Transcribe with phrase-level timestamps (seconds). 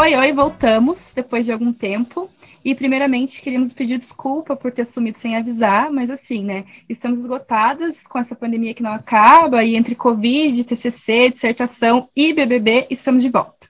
[0.00, 2.30] Oi, oi, voltamos depois de algum tempo.
[2.64, 6.66] E primeiramente queríamos pedir desculpa por ter sumido sem avisar, mas assim, né?
[6.88, 12.86] Estamos esgotadas com essa pandemia que não acaba, e entre Covid, TCC, dissertação e BBB,
[12.90, 13.68] estamos de volta.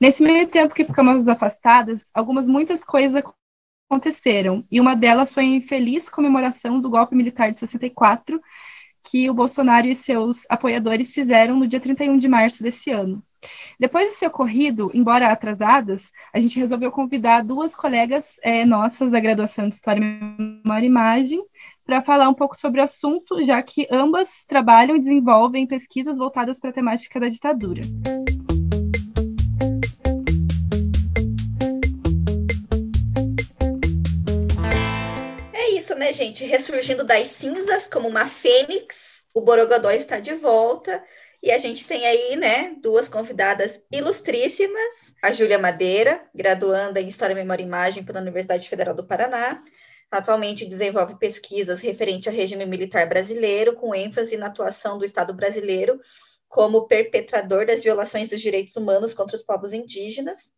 [0.00, 3.22] Nesse meio tempo que ficamos afastadas, algumas muitas coisas
[3.88, 8.40] aconteceram, e uma delas foi a infeliz comemoração do golpe militar de 64,
[9.04, 13.22] que o Bolsonaro e seus apoiadores fizeram no dia 31 de março desse ano.
[13.78, 19.68] Depois desse ocorrido, embora atrasadas, a gente resolveu convidar duas colegas é, nossas da graduação
[19.68, 21.42] de História Memória e Imagem
[21.84, 26.60] para falar um pouco sobre o assunto, já que ambas trabalham e desenvolvem pesquisas voltadas
[26.60, 27.80] para a temática da ditadura.
[35.52, 36.44] É isso, né, gente?
[36.44, 41.02] Ressurgindo das cinzas como uma fênix, o Borogodó está de volta
[41.42, 47.34] e a gente tem aí, né, duas convidadas ilustríssimas, a Júlia Madeira, graduanda em História,
[47.34, 49.62] Memória e Imagem pela Universidade Federal do Paraná.
[50.10, 56.00] Atualmente desenvolve pesquisas referente ao regime militar brasileiro, com ênfase na atuação do Estado brasileiro
[56.50, 60.52] como perpetrador das violações dos direitos humanos contra os povos indígenas.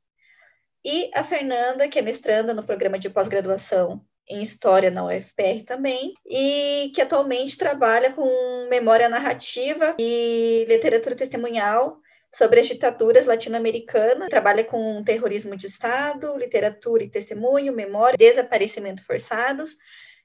[0.82, 6.14] E a Fernanda, que é mestranda no programa de pós-graduação em História na UFPR também,
[6.26, 11.98] e que atualmente trabalha com memória narrativa e literatura testemunhal
[12.34, 19.76] sobre as ditaduras latino-americanas, trabalha com terrorismo de Estado, literatura e testemunho, memória, desaparecimento forçados,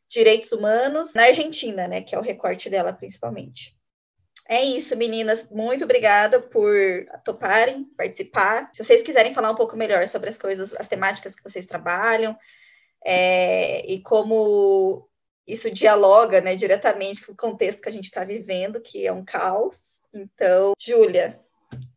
[0.08, 3.76] direitos humanos, na Argentina, né, que é o recorte dela principalmente.
[4.50, 5.50] É isso, meninas.
[5.52, 6.74] Muito obrigada por
[7.26, 8.70] toparem participar.
[8.74, 12.38] Se vocês quiserem falar um pouco melhor sobre as coisas, as temáticas que vocês trabalham,
[13.10, 15.08] é, e como
[15.48, 19.24] isso dialoga né, diretamente com o contexto que a gente está vivendo, que é um
[19.24, 19.98] caos.
[20.14, 21.40] Então, Júlia,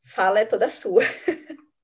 [0.04, 1.02] fala é toda sua.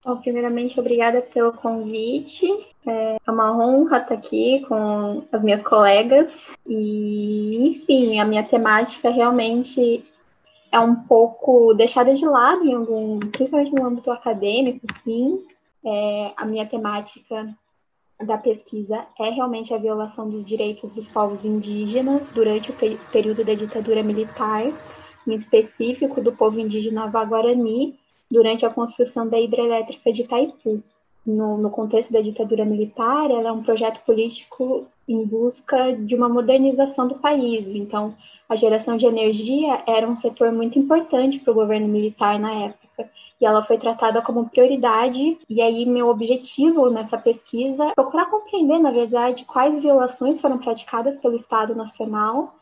[0.04, 2.46] Bom, primeiramente, obrigada pelo convite.
[2.86, 6.46] É uma honra estar aqui com as minhas colegas.
[6.64, 10.04] E, enfim, a minha temática realmente
[10.70, 15.44] é um pouco deixada de lado em algum, principalmente no âmbito acadêmico, sim.
[15.84, 17.52] É, a minha temática
[18.24, 22.74] da pesquisa é realmente a violação dos direitos dos povos indígenas durante o
[23.12, 24.64] período da ditadura militar,
[25.26, 27.98] em específico do povo indígena Vaguarani,
[28.30, 30.82] durante a construção da hidrelétrica de Itaipu.
[31.24, 36.28] No, no, contexto da ditadura militar, ela é um projeto político em busca de uma
[36.28, 37.66] modernização do país.
[37.68, 38.14] Então,
[38.48, 43.10] a geração de energia era um setor muito importante para o governo militar na época
[43.40, 45.38] e ela foi tratada como prioridade.
[45.48, 51.18] E aí, meu objetivo nessa pesquisa é procurar compreender, na verdade, quais violações foram praticadas
[51.18, 52.54] pelo Estado Nacional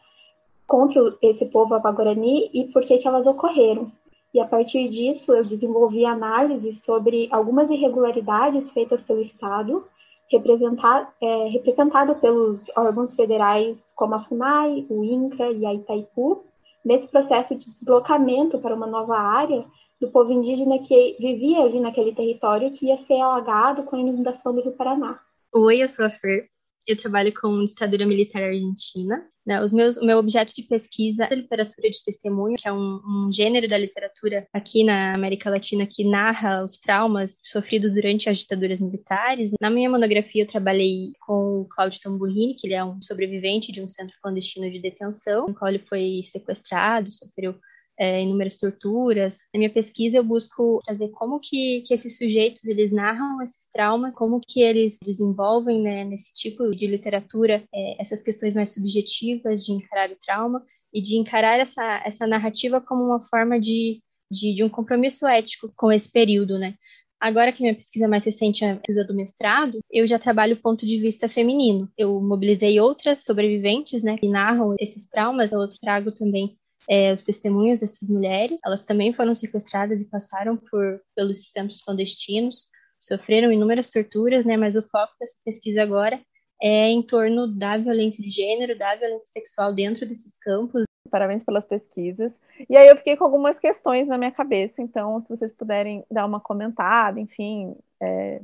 [0.66, 3.92] contra esse povo avaguarani e por que, que elas ocorreram.
[4.32, 9.86] E a partir disso, eu desenvolvi análise sobre algumas irregularidades feitas pelo Estado,
[10.28, 16.44] representado, é, representado pelos órgãos federais como a FUNAI, o INCRA e a Itaipu,
[16.84, 19.64] nesse processo de deslocamento para uma nova área
[20.00, 24.54] do povo indígena que vivia ali naquele território que ia ser alagado com a inundação
[24.54, 25.20] do Rio Paraná.
[25.52, 26.48] Oi, eu sou a Fer,
[26.86, 29.26] eu trabalho com ditadura militar argentina.
[29.46, 29.62] Né?
[29.62, 33.30] Os meus, o meu objeto de pesquisa é literatura de testemunho, que é um, um,
[33.30, 38.80] gênero da literatura aqui na América Latina que narra os traumas sofridos durante as ditaduras
[38.80, 39.50] militares.
[39.60, 43.82] Na minha monografia, eu trabalhei com o Claudio Tamburrini, que ele é um sobrevivente de
[43.82, 47.54] um centro clandestino de detenção, no qual ele foi sequestrado, sofreu
[47.98, 49.38] é, inúmeras torturas.
[49.52, 54.14] Na minha pesquisa eu busco trazer como que, que esses sujeitos eles narram esses traumas,
[54.14, 59.72] como que eles desenvolvem né, nesse tipo de literatura é, essas questões mais subjetivas de
[59.72, 60.62] encarar o trauma
[60.92, 64.00] e de encarar essa, essa narrativa como uma forma de,
[64.30, 66.74] de, de um compromisso ético com esse período, né?
[67.20, 70.60] Agora que minha pesquisa mais recente é a pesquisa do mestrado, eu já trabalho o
[70.60, 71.90] ponto de vista feminino.
[71.96, 75.50] Eu mobilizei outras sobreviventes, né, que narram esses traumas.
[75.50, 76.58] Eu trago também
[76.88, 78.60] é, os testemunhos dessas mulheres.
[78.64, 82.68] Elas também foram sequestradas e passaram por pelos centros clandestinos,
[83.00, 84.56] sofreram inúmeras torturas, né?
[84.56, 86.20] Mas o foco dessa pesquisa agora
[86.62, 90.84] é em torno da violência de gênero, da violência sexual dentro desses campos.
[91.10, 92.34] Parabéns pelas pesquisas.
[92.68, 96.24] E aí eu fiquei com algumas questões na minha cabeça, então se vocês puderem dar
[96.24, 98.40] uma comentada, enfim, é,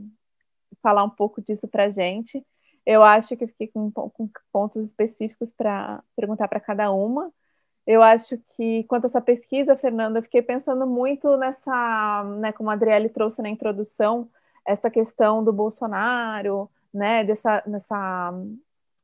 [0.83, 2.45] falar um pouco disso para gente.
[2.85, 7.33] Eu acho que eu fiquei com, com pontos específicos para perguntar para cada uma.
[7.93, 12.71] Eu acho que, quanto a essa pesquisa, Fernanda, eu fiquei pensando muito nessa, né, como
[12.71, 14.31] a Adriele trouxe na introdução,
[14.65, 18.33] essa questão do Bolsonaro, né, dessa, nessa,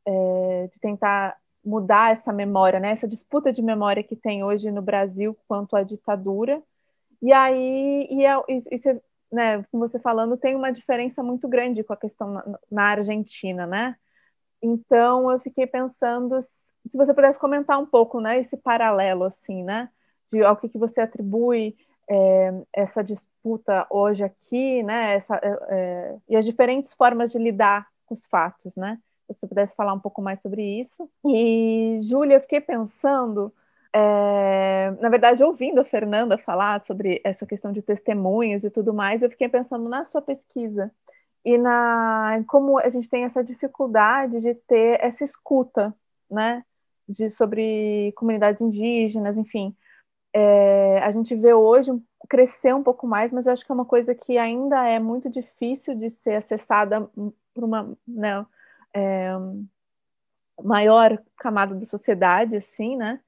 [0.06, 4.80] é, de tentar mudar essa memória, né, essa disputa de memória que tem hoje no
[4.80, 6.62] Brasil quanto à ditadura.
[7.20, 8.36] E aí, e, é,
[9.32, 13.96] né, você falando, tem uma diferença muito grande com a questão na, na Argentina, né?
[14.62, 16.38] Então eu fiquei pensando
[16.88, 19.88] se você pudesse comentar um pouco, né, esse paralelo assim, né,
[20.30, 21.76] de ao que, que você atribui
[22.08, 27.86] é, essa disputa hoje aqui, né, essa, é, é, e as diferentes formas de lidar
[28.06, 28.98] com os fatos, né?
[29.30, 31.10] Se você pudesse falar um pouco mais sobre isso.
[31.26, 33.52] E Júlia, eu fiquei pensando
[33.98, 39.22] é, na verdade, ouvindo a Fernanda falar sobre essa questão de testemunhos e tudo mais,
[39.22, 40.92] eu fiquei pensando na sua pesquisa
[41.42, 45.94] e na como a gente tem essa dificuldade de ter essa escuta,
[46.30, 46.62] né,
[47.08, 49.76] de sobre comunidades indígenas, enfim.
[50.32, 51.91] É, a gente vê hoje
[52.29, 55.31] crescer um pouco mais, mas eu acho que é uma coisa que ainda é muito
[55.31, 57.08] difícil de ser acessada
[57.55, 58.44] por uma né,
[58.94, 59.31] é,
[60.62, 63.20] maior camada da sociedade, assim, né?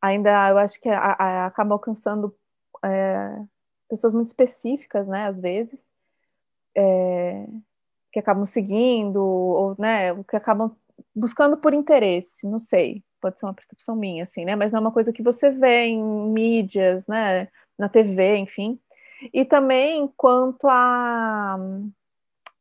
[0.00, 2.34] ainda eu acho que a, a, acaba alcançando
[2.82, 3.42] é,
[3.88, 5.78] pessoas muito específicas, né, às vezes,
[6.76, 7.46] é,
[8.12, 10.74] que acabam seguindo, ou, né, que acabam
[11.14, 14.80] buscando por interesse, não sei, pode ser uma percepção minha, assim, né, mas não é
[14.80, 18.78] uma coisa que você vê em mídias, né, na TV, enfim,
[19.32, 21.58] e também quanto a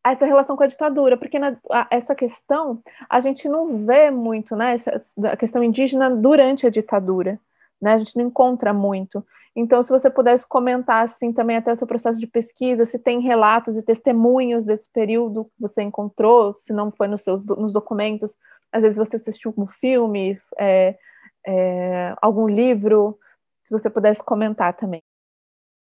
[0.05, 4.55] essa relação com a ditadura, porque na, a, essa questão a gente não vê muito,
[4.55, 4.91] né, essa,
[5.31, 7.39] a questão indígena durante a ditadura,
[7.81, 9.23] né, a gente não encontra muito.
[9.55, 13.19] Então, se você pudesse comentar, assim, também até o seu processo de pesquisa, se tem
[13.19, 18.37] relatos e testemunhos desse período que você encontrou, se não foi nos seus nos documentos,
[18.71, 20.97] às vezes você assistiu um filme, é,
[21.45, 23.19] é, algum livro,
[23.63, 25.01] se você pudesse comentar também.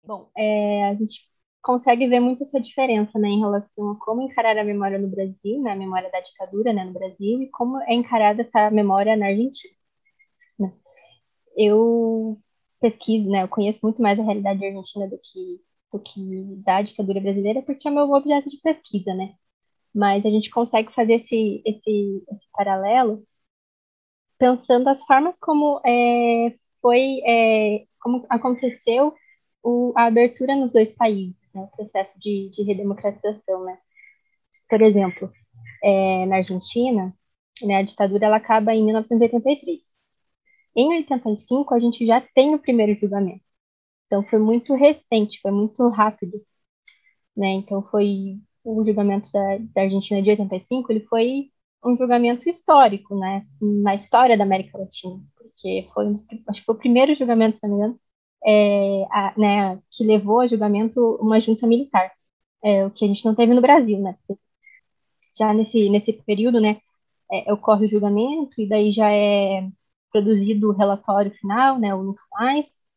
[0.04, 1.30] Bom, é, a gente
[1.62, 5.62] consegue ver muito essa diferença, né, em relação a como encarar a memória no Brasil,
[5.62, 9.26] né, a memória da ditadura, né, no Brasil, e como é encarada essa memória na
[9.26, 9.74] Argentina.
[10.58, 10.72] Né.
[11.56, 12.40] Eu
[12.80, 15.60] pesquiso, né, eu conheço muito mais a realidade argentina do que
[15.92, 16.20] do que
[16.64, 19.34] da ditadura brasileira, porque é meu objeto de pesquisa, né?
[19.94, 23.26] Mas a gente consegue fazer esse, esse, esse paralelo
[24.38, 29.14] pensando as formas como é, foi, é, como aconteceu
[29.62, 33.78] o, a abertura nos dois países né, o processo de, de redemocratização, né?
[34.68, 35.32] Por exemplo,
[35.82, 37.14] é, na Argentina,
[37.62, 39.80] né, a ditadura ela acaba em 1983.
[40.76, 43.44] Em 85, a gente já tem o primeiro julgamento.
[44.06, 46.40] Então, foi muito recente, foi muito rápido.
[47.36, 47.48] Né?
[47.48, 51.50] Então, foi o julgamento da, da Argentina de 85, ele foi
[51.84, 56.16] um julgamento histórico, né, na história da América Latina, porque foi,
[56.48, 58.00] acho que foi o primeiro julgamento, se não me engano,
[58.46, 62.12] é, a, né, que levou a julgamento uma junta militar,
[62.64, 64.16] é, o que a gente não teve no Brasil, né?
[65.38, 66.80] Já nesse, nesse período, né,
[67.32, 69.68] é, ocorre o julgamento e daí já é
[70.12, 72.88] produzido o relatório final, né, o Nunca Mais.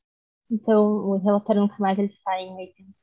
[0.52, 2.94] Então, o relatório Nunca Mais ele sai em, 80,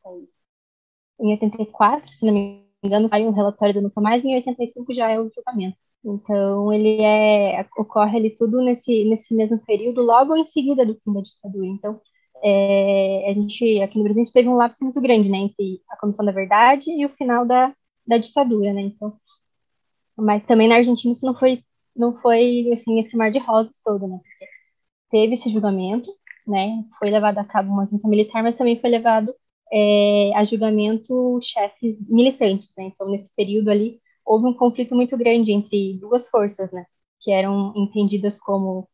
[1.23, 4.93] em 84, se não me engano, sai um relatório do Nunca Mais e em 85
[4.95, 5.77] já é o julgamento.
[6.05, 11.13] Então, ele é ocorre ali tudo nesse, nesse mesmo período, logo em seguida do fim
[11.13, 11.67] da ditadura.
[11.67, 12.01] Então,
[12.43, 15.81] é, a gente, aqui no Brasil, a gente teve um lapso muito grande, né, entre
[15.89, 17.73] a Comissão da Verdade e o final da,
[18.07, 19.17] da ditadura, né, então,
[20.17, 21.62] mas também na Argentina isso não foi,
[21.95, 24.47] não foi, assim, esse mar de rosas todo, né, porque
[25.11, 26.12] teve esse julgamento,
[26.47, 29.33] né, foi levado a cabo uma junta militar, mas também foi levado
[29.73, 35.52] é, a julgamento chefes militantes, né, então, nesse período ali, houve um conflito muito grande
[35.52, 36.85] entre duas forças, né,
[37.21, 38.88] que eram entendidas como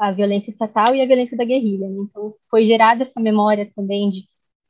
[0.00, 1.88] a, violência estatal e a violência da guerrilha.
[1.88, 1.96] Né?
[2.00, 4.28] Então, foi gerada essa memória também de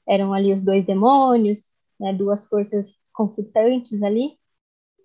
[0.09, 4.39] eram ali os dois demônios, né, duas forças conflitantes ali,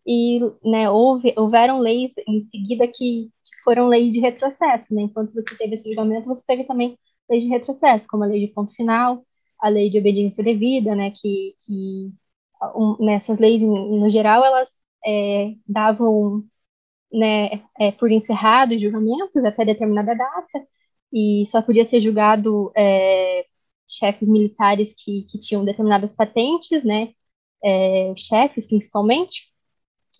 [0.06, 4.94] e né, houve, houveram leis em seguida que, que foram leis de retrocesso.
[4.94, 5.04] Né?
[5.04, 6.98] Enquanto você teve esse julgamento, você teve também
[7.30, 9.24] leis de retrocesso, como a lei de ponto final,
[9.62, 12.12] a lei de obediência devida, né, que, que
[12.76, 14.70] um, nessas leis, no geral, elas
[15.06, 16.44] é, davam
[17.14, 20.68] né, é, por encerrados julgamentos até determinada data,
[21.14, 23.46] e só podia ser julgado é,
[23.88, 27.14] chefes militares que, que tinham determinadas patentes, né,
[27.64, 29.52] é, chefes principalmente.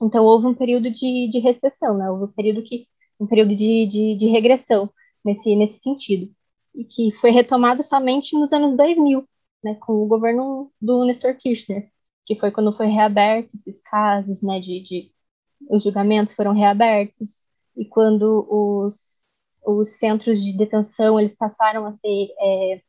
[0.02, 2.88] Então houve um período de, de recessão, né, houve um período que
[3.20, 4.92] um período de, de, de regressão
[5.24, 6.34] nesse nesse sentido
[6.74, 9.28] e que foi retomado somente nos anos 2000,
[9.64, 11.90] né, com o governo do Nestor Kirchner,
[12.26, 15.12] que foi quando foi reaberto esses casos, né, de, de
[15.70, 17.44] os julgamentos foram reabertos
[17.76, 19.26] e quando os,
[19.66, 22.82] os centros de detenção eles passaram a ser é,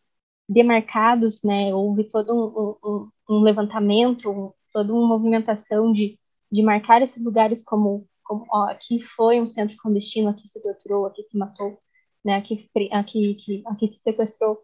[0.48, 6.18] demarcados, né, houve todo um, um, um levantamento, um, toda uma movimentação de,
[6.50, 11.06] de marcar esses lugares como, como ó, aqui foi um centro clandestino, aqui se torturou,
[11.06, 11.78] aqui se matou,
[12.24, 14.62] né, aqui, aqui, aqui, aqui se sequestrou,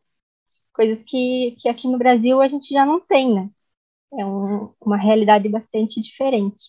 [0.78, 3.50] coisas que, que aqui no Brasil a gente já não tem, né,
[4.12, 6.62] é um, uma realidade bastante diferente.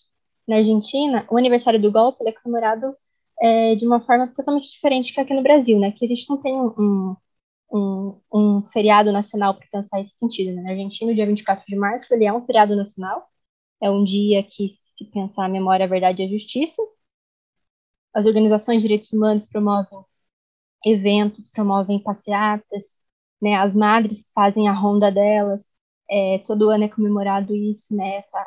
[0.48, 2.96] Na Argentina, o aniversário do golpe é comemorado
[3.40, 5.92] é, de uma forma totalmente diferente que aqui no Brasil, né?
[5.92, 7.16] Que a gente não tem um,
[7.72, 10.54] um, um feriado nacional para pensar esse sentido.
[10.54, 10.62] Né?
[10.62, 13.28] Na Argentina, o dia 24 de março, ele é um feriado nacional,
[13.82, 16.82] é um dia que se pensar a memória, a verdade e a justiça.
[18.14, 20.04] As organizações de direitos humanos promovem
[20.84, 23.00] eventos, promovem passeatas,
[23.40, 23.54] né?
[23.56, 25.70] As madres fazem a ronda delas,
[26.10, 28.16] é, todo ano é comemorado isso, né?
[28.16, 28.38] Essa,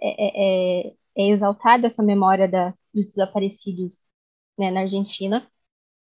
[0.00, 3.96] é, é, é, é exaltada essa memória da, dos desaparecidos
[4.58, 5.48] né, na Argentina.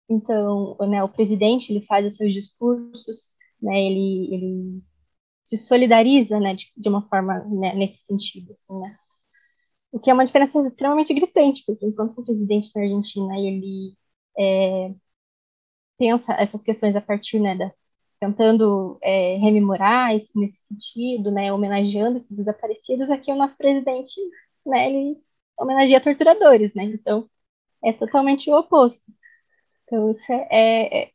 [0.10, 4.84] Então, né, o presidente ele faz os seus discursos, né, ele, ele
[5.44, 8.98] se solidariza, né, de, de uma forma né, nesse sentido, assim, né?
[9.92, 13.98] O que é uma diferença extremamente gritante, porque enquanto o presidente da Argentina ele
[14.38, 14.94] é,
[15.98, 17.72] pensa essas questões a partir, né, da,
[18.26, 24.16] tentando é, rememorar esse, nesse sentido, né, homenageando esses desaparecidos, aqui o nosso presidente,
[24.66, 25.18] né, ele
[25.58, 27.30] homenageia torturadores, né, então
[27.84, 29.12] é totalmente o oposto.
[29.86, 31.12] Então, isso é, é,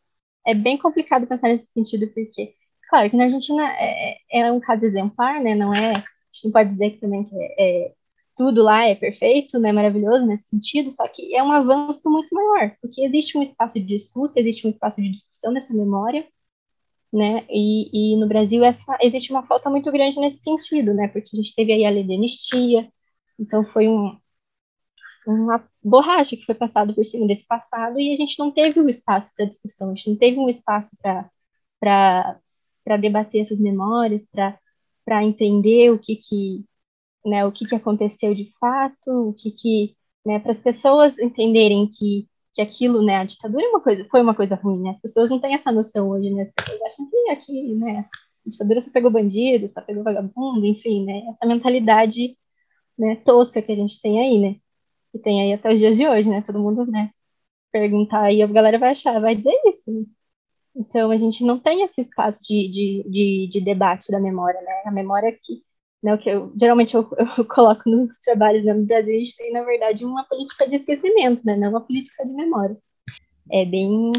[0.46, 2.54] é bem complicado pensar nesse sentido, porque,
[2.88, 5.54] claro, que na Argentina é, é, é um caso exemplar, né?
[5.54, 5.94] Não é, a
[6.32, 7.94] gente não pode dizer que também que é, é,
[8.36, 9.72] tudo lá é perfeito, né?
[9.72, 13.86] Maravilhoso nesse sentido, só que é um avanço muito maior, porque existe um espaço de
[13.86, 16.26] disputa, existe um espaço de discussão dessa memória,
[17.12, 17.44] né?
[17.50, 21.08] E, e no Brasil essa, existe uma falta muito grande nesse sentido, né?
[21.08, 22.88] Porque a gente teve aí a lei de anistia,
[23.38, 24.16] então foi um,
[25.26, 28.88] uma borracha que foi passado por cima desse passado e a gente não teve um
[28.88, 30.96] espaço para discussão, a gente não teve um espaço
[31.80, 32.16] para
[33.00, 34.26] debater essas memórias,
[35.04, 36.64] para entender o que que,
[37.24, 41.88] né, o que que aconteceu de fato, o que que, né, para as pessoas entenderem
[41.88, 45.00] que, que aquilo, né, a ditadura é uma coisa, foi uma coisa ruim, né, as
[45.00, 48.08] pessoas não têm essa noção hoje, né, as pessoas acham que aqui, né,
[48.46, 52.36] a ditadura só pegou bandido, só pegou vagabundo, enfim, né, essa mentalidade,
[52.98, 54.56] né, tosca que a gente tem aí, né,
[55.12, 56.42] que tem aí até os dias de hoje, né?
[56.42, 57.10] Todo mundo, né?
[57.72, 60.06] Perguntar aí, a galera vai achar, vai dizer isso.
[60.74, 64.82] Então, a gente não tem esse espaço de, de, de, de debate da memória, né?
[64.86, 65.62] A memória que,
[66.02, 69.36] né, o que eu, geralmente eu, eu coloco nos trabalhos né, no Brasil, a gente
[69.36, 71.56] tem, na verdade, uma política de esquecimento, né?
[71.56, 72.76] Não uma política de memória.
[73.50, 74.12] É bem...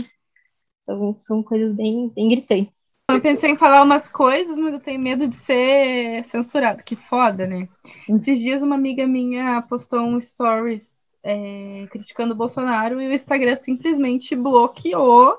[0.85, 2.81] São, são coisas bem, bem gritantes.
[3.09, 6.81] Eu pensei em falar umas coisas, mas eu tenho medo de ser censurado.
[6.83, 7.67] Que foda, né?
[8.09, 13.55] Esses dias uma amiga minha postou um stories é, criticando o Bolsonaro e o Instagram
[13.57, 15.37] simplesmente bloqueou.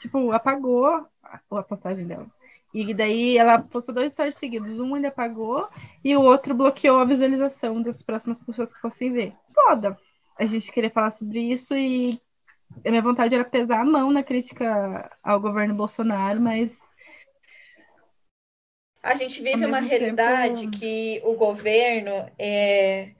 [0.00, 1.08] Tipo, apagou a,
[1.50, 2.30] a postagem dela.
[2.72, 4.78] E daí ela postou dois stories seguidos.
[4.78, 5.68] Um ele apagou
[6.04, 9.32] e o outro bloqueou a visualização das próximas pessoas que fossem ver.
[9.54, 9.96] Foda.
[10.38, 12.20] A gente queria falar sobre isso e
[12.84, 16.76] a minha vontade era pesar a mão na crítica ao governo Bolsonaro, mas.
[19.02, 20.78] A gente vive uma realidade tempo...
[20.78, 23.12] que o governo é.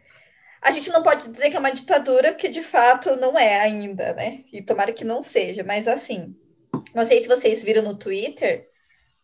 [0.60, 4.12] A gente não pode dizer que é uma ditadura, porque de fato não é ainda,
[4.12, 4.44] né?
[4.52, 6.36] E tomara que não seja, mas assim,
[6.94, 8.67] não sei se vocês viram no Twitter,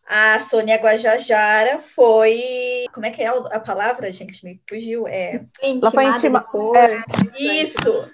[0.05, 2.85] a Sônia Guajajara foi.
[2.93, 4.45] Como é que é a palavra, gente?
[4.45, 5.07] Me fugiu.
[5.07, 5.41] É...
[5.61, 6.47] Ela foi intimada.
[6.77, 7.03] É.
[7.37, 8.07] Isso.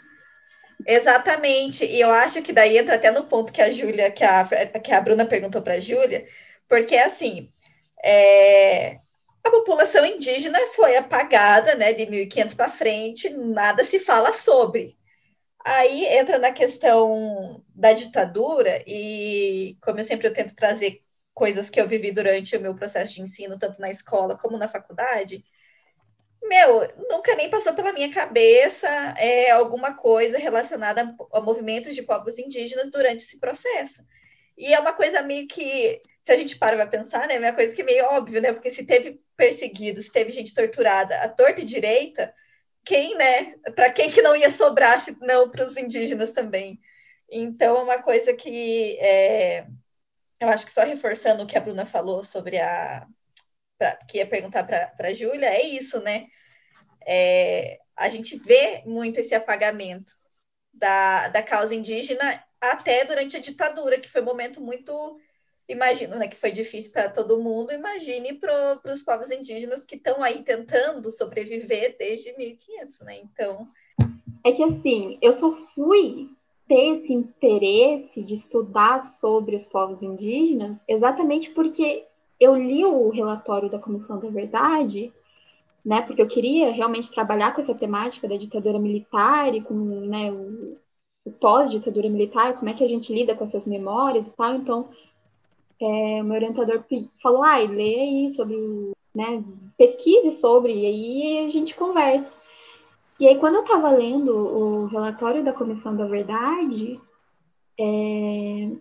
[0.87, 1.85] Exatamente.
[1.85, 4.45] E eu acho que daí entra até no ponto que a Júlia, que a,
[4.81, 6.25] que a Bruna perguntou para a Júlia,
[6.67, 7.51] porque assim,
[8.03, 8.99] é,
[9.43, 14.97] a população indígena foi apagada, né, de 1500 para frente, nada se fala sobre.
[15.63, 21.79] Aí entra na questão da ditadura, e como eu sempre eu tento trazer coisas que
[21.79, 25.43] eu vivi durante o meu processo de ensino, tanto na escola como na faculdade,
[26.43, 32.37] meu, nunca nem passou pela minha cabeça é, alguma coisa relacionada a, movimentos de povos
[32.39, 34.03] indígenas durante esse processo.
[34.57, 37.53] E é uma coisa meio que, se a gente para para pensar, né, é uma
[37.53, 41.29] coisa que é meio óbvio, né, porque se teve perseguido, se teve gente torturada à
[41.29, 42.33] torta e direita,
[42.83, 46.79] quem, né, para quem que não ia sobrar se não para os indígenas também?
[47.29, 49.65] Então, é uma coisa que é,
[50.41, 53.07] eu acho que só reforçando o que a Bruna falou sobre a
[53.77, 56.27] pra, que ia perguntar para a Júlia, é isso, né?
[57.05, 60.13] É, a gente vê muito esse apagamento
[60.73, 65.19] da, da causa indígena até durante a ditadura, que foi um momento muito,
[65.69, 70.23] imagino, né, que foi difícil para todo mundo, imagine para os povos indígenas que estão
[70.23, 73.17] aí tentando sobreviver desde 1500, né?
[73.17, 73.67] Então...
[74.43, 76.29] É que assim, eu só fui
[76.71, 82.05] ter esse interesse de estudar sobre os povos indígenas exatamente porque
[82.39, 85.11] eu li o relatório da Comissão da Verdade,
[85.83, 90.31] né, porque eu queria realmente trabalhar com essa temática da ditadura militar e com né,
[90.31, 90.77] o,
[91.25, 94.55] o pós-ditadura militar, como é que a gente lida com essas memórias e tal.
[94.55, 94.89] Então,
[95.77, 96.85] é, o meu orientador
[97.21, 98.55] falou, ah, lê aí sobre
[99.13, 99.43] né,
[99.77, 102.40] pesquise sobre, e aí a gente conversa.
[103.21, 106.99] E aí, quando eu estava lendo o relatório da Comissão da Verdade,
[107.79, 108.71] é,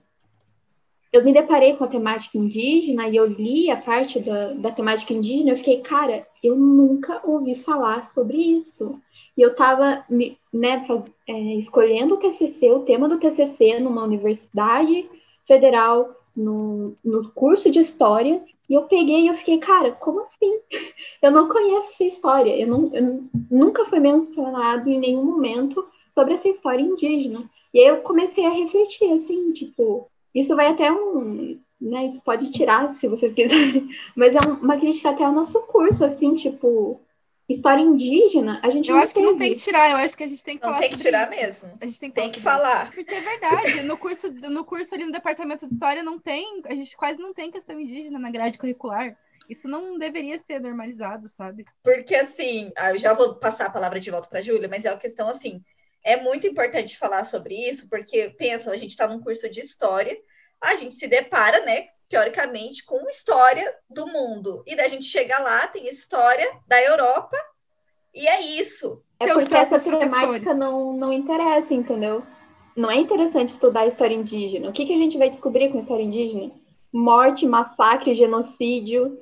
[1.12, 5.12] eu me deparei com a temática indígena e eu li a parte da, da temática
[5.12, 8.98] indígena, eu fiquei, cara, eu nunca ouvi falar sobre isso.
[9.36, 10.86] E eu estava né,
[11.28, 15.06] é, escolhendo o TCC, o tema do TCC numa universidade
[15.46, 20.60] federal, no, no curso de História, e eu peguei e eu fiquei, cara, como assim?
[21.20, 22.56] Eu não conheço essa história.
[22.56, 27.50] Eu, não, eu nunca foi mencionado em nenhum momento sobre essa história indígena.
[27.74, 31.60] E aí eu comecei a refletir, assim, tipo, isso vai até um.
[31.80, 36.04] Né, isso pode tirar se vocês quiserem, mas é uma crítica até ao nosso curso,
[36.04, 37.00] assim, tipo,
[37.52, 40.24] história indígena, a gente eu não acho que não tem que tirar, eu acho que
[40.24, 40.82] a gente tem que não falar.
[40.82, 41.66] tem que tirar isso.
[41.66, 41.78] mesmo.
[41.80, 42.92] A gente tem que, tem que falar.
[42.92, 46.74] Porque é verdade, no curso, no curso ali no departamento de história não tem, a
[46.74, 49.16] gente quase não tem questão indígena na grade curricular.
[49.48, 51.66] Isso não deveria ser normalizado, sabe?
[51.82, 54.84] Porque assim, ah, eu já vou passar a palavra de volta para a Júlia, mas
[54.84, 55.60] é uma questão assim,
[56.04, 60.16] é muito importante falar sobre isso, porque pensa, a gente está num curso de história,
[60.60, 64.64] a gente se depara, né, teoricamente, com história do mundo.
[64.66, 67.36] E daí a gente chega lá, tem história da Europa
[68.12, 69.00] e é isso.
[69.20, 72.24] É porque essa temática não, não interessa, entendeu?
[72.76, 74.68] Não é interessante estudar a história indígena.
[74.68, 76.50] O que, que a gente vai descobrir com a história indígena?
[76.92, 79.16] Morte, massacre, genocídio.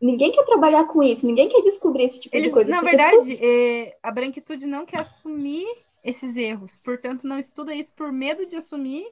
[0.00, 2.70] Ninguém quer trabalhar com isso, ninguém quer descobrir esse tipo Eles, de coisa.
[2.70, 5.66] Na verdade, é, a branquitude não quer assumir
[6.02, 9.06] esses erros, portanto, não estuda isso por medo de assumir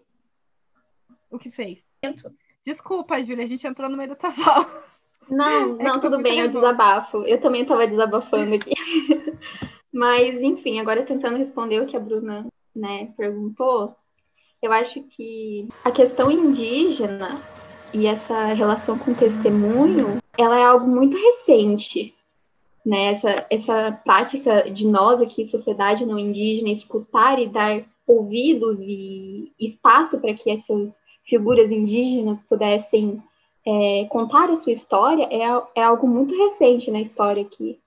[1.30, 1.82] o que fez.
[2.64, 4.84] Desculpa, Júlia, a gente entrou no meio da tua fala.
[5.28, 7.18] Não, é não, tudo bem, eu desabafo.
[7.24, 8.72] Eu também estava desabafando aqui.
[9.92, 13.94] Mas, enfim, agora tentando responder o que a Bruna né, perguntou,
[14.62, 17.40] eu acho que a questão indígena
[17.92, 22.14] e essa relação com o testemunho, ela é algo muito recente.
[22.84, 23.12] Né?
[23.14, 30.18] Essa, essa prática de nós aqui, sociedade não indígena, escutar e dar ouvidos e espaço
[30.20, 33.22] para que essas figuras indígenas pudessem
[33.64, 37.78] é, contar a sua história é, é algo muito recente na história aqui.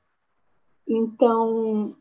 [0.88, 1.96] Então,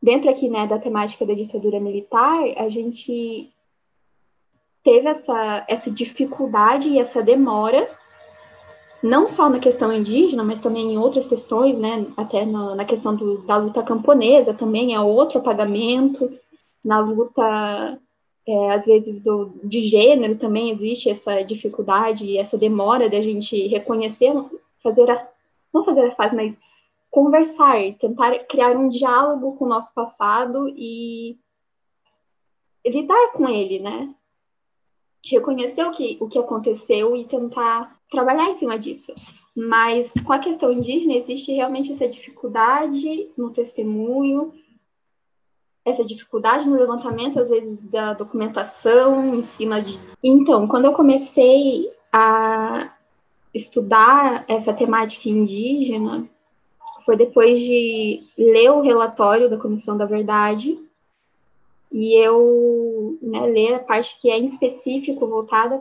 [0.00, 3.50] dentro aqui né, da temática da ditadura militar, a gente
[4.82, 7.88] teve essa, essa dificuldade e essa demora,
[9.02, 13.16] não só na questão indígena, mas também em outras questões, né, até na, na questão
[13.16, 16.30] do, da luta camponesa também é outro apagamento,
[16.84, 17.98] na luta
[18.46, 23.66] é, às vezes do, de gênero também existe essa dificuldade e essa demora da gente
[23.68, 24.32] reconhecer,
[24.82, 25.26] fazer as,
[25.72, 26.56] não fazer as fases, mas
[27.10, 31.38] conversar, tentar criar um diálogo com o nosso passado e
[32.84, 34.14] lidar com ele, né?
[35.24, 39.14] Reconhecer o que, o que aconteceu e tentar trabalhar em cima disso.
[39.56, 44.52] Mas com a questão indígena existe realmente essa dificuldade no testemunho,
[45.84, 49.98] essa dificuldade no levantamento, às vezes, da documentação em cima de.
[50.22, 52.90] Então, quando eu comecei a
[53.52, 56.28] estudar essa temática indígena,
[57.04, 60.78] foi depois de ler o relatório da Comissão da Verdade
[61.92, 65.78] e eu né, ler a parte que é em específico voltada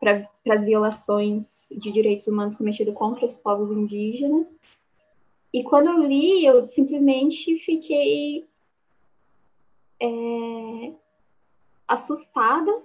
[0.00, 4.46] para as violações de direitos humanos cometidos contra os povos indígenas.
[5.50, 8.46] E quando eu li, eu simplesmente fiquei
[10.00, 10.92] é,
[11.86, 12.82] assustada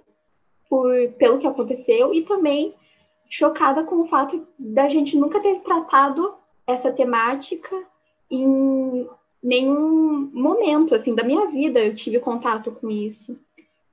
[0.68, 2.74] por, pelo que aconteceu e também
[3.28, 6.34] chocada com o fato da gente nunca ter tratado
[6.66, 7.84] essa temática
[8.30, 9.08] em
[9.42, 13.38] nenhum momento assim da minha vida eu tive contato com isso.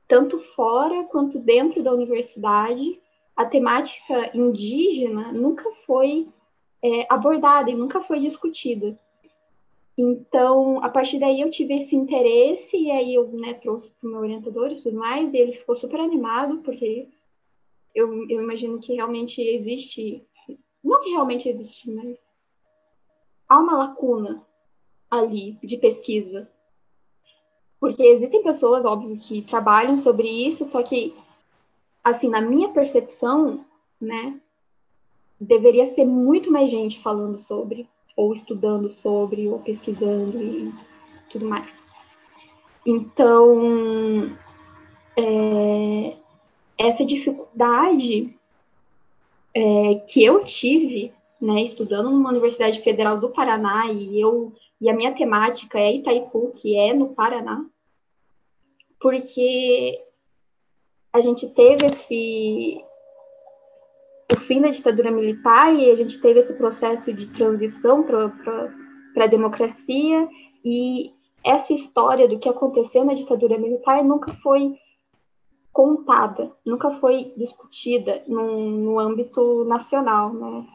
[0.08, 3.00] Tanto fora quanto dentro da universidade
[3.36, 6.28] a temática indígena nunca foi
[6.84, 8.98] é, abordada e nunca foi discutida
[10.02, 14.12] então, a partir daí eu tive esse interesse e aí eu né, trouxe para o
[14.12, 17.08] meu orientador e tudo mais, e ele ficou super animado, porque
[17.94, 20.26] eu, eu imagino que realmente existe,
[20.84, 22.28] não que realmente existe, mas
[23.48, 24.44] há uma lacuna
[25.10, 26.50] ali de pesquisa.
[27.80, 31.16] Porque existem pessoas, óbvio, que trabalham sobre isso, só que,
[32.04, 33.64] assim, na minha percepção,
[34.00, 34.40] né,
[35.40, 40.74] deveria ser muito mais gente falando sobre ou estudando sobre, ou pesquisando e
[41.30, 41.82] tudo mais.
[42.86, 44.36] Então,
[45.16, 46.18] é,
[46.78, 48.36] essa dificuldade
[49.54, 54.94] é, que eu tive, né, estudando numa Universidade Federal do Paraná, e eu e a
[54.94, 57.64] minha temática é Itaipu, que é no Paraná,
[59.00, 60.04] porque
[61.14, 62.84] a gente teve esse
[64.34, 68.72] o fim da ditadura militar e a gente teve esse processo de transição para
[69.18, 70.28] a democracia
[70.64, 71.14] e
[71.44, 74.78] essa história do que aconteceu na ditadura militar nunca foi
[75.74, 80.66] contada, nunca foi discutida no, no âmbito nacional, né?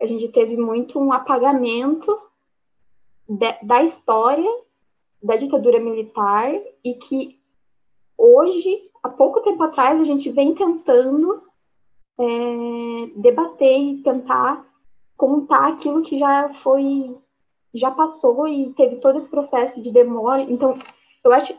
[0.00, 2.18] A gente teve muito um apagamento
[3.28, 4.50] de, da história
[5.22, 6.52] da ditadura militar
[6.84, 7.40] e que
[8.16, 11.42] hoje, há pouco tempo atrás, a gente vem tentando
[12.18, 14.66] é, debater e tentar
[15.16, 17.16] contar aquilo que já foi,
[17.72, 20.42] já passou e teve todo esse processo de demora.
[20.42, 20.78] Então,
[21.24, 21.54] eu acho,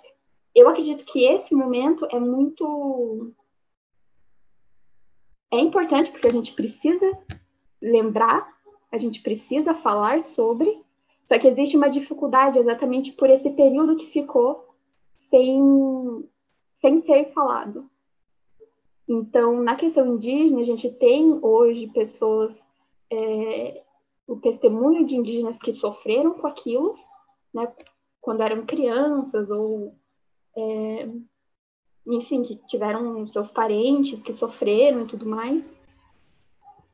[0.54, 3.34] eu acredito que esse momento é muito
[5.52, 7.10] é importante porque a gente precisa
[7.82, 8.54] lembrar,
[8.92, 10.82] a gente precisa falar sobre,
[11.26, 14.68] só que existe uma dificuldade exatamente por esse período que ficou
[15.30, 15.60] sem,
[16.82, 17.90] sem ser falado.
[19.08, 22.66] Então, na questão indígena, a gente tem hoje pessoas,
[23.12, 23.84] é,
[24.28, 26.96] o testemunho de indígenas que sofreram com aquilo,
[27.54, 27.72] né,
[28.20, 29.96] quando eram crianças ou,
[30.58, 31.08] é,
[32.08, 35.64] enfim, que tiveram seus parentes que sofreram e tudo mais.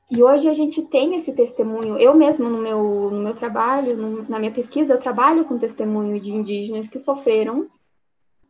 [0.10, 1.97] E hoje a gente tem esse testemunho.
[1.97, 6.19] Eu mesmo, no meu, no meu trabalho, no, na minha pesquisa, eu trabalho com testemunho
[6.19, 7.69] de indígenas que sofreram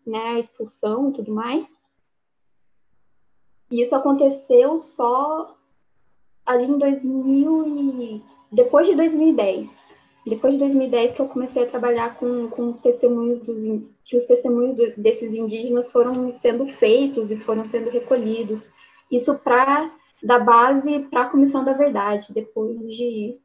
[0.06, 1.81] né, a expulsão e tudo mais.
[3.72, 5.56] E isso aconteceu só
[6.46, 7.68] ali em 2000
[8.02, 8.22] e...
[8.52, 9.92] depois de 2010.
[10.28, 13.64] Depois de 2010 que eu comecei a trabalhar com, com os testemunhos dos
[14.06, 18.70] que os testemunhos desses indígenas foram sendo feitos e foram sendo recolhidos.
[19.10, 19.90] Isso para
[20.22, 23.38] dar base para a Comissão da Verdade, depois de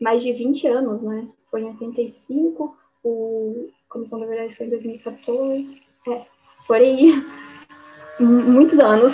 [0.00, 1.28] mais de 20 anos, né?
[1.50, 5.82] Foi em 85, o a Comissão da Verdade foi em 2014.
[6.08, 6.26] É,
[6.66, 7.12] foi
[8.18, 9.12] muitos anos.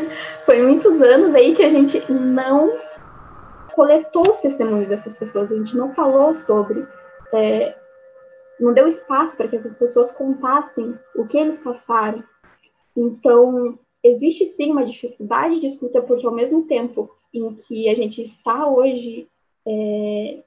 [0.46, 2.72] Foi muitos anos aí que a gente não
[3.74, 6.86] coletou os testemunhos dessas pessoas, a gente não falou sobre,
[7.32, 7.74] é,
[8.58, 12.22] não deu espaço para que essas pessoas contassem o que eles passaram.
[12.96, 18.22] Então, existe sim uma dificuldade de escuta, porque ao mesmo tempo em que a gente
[18.22, 19.28] está hoje
[19.66, 20.42] é,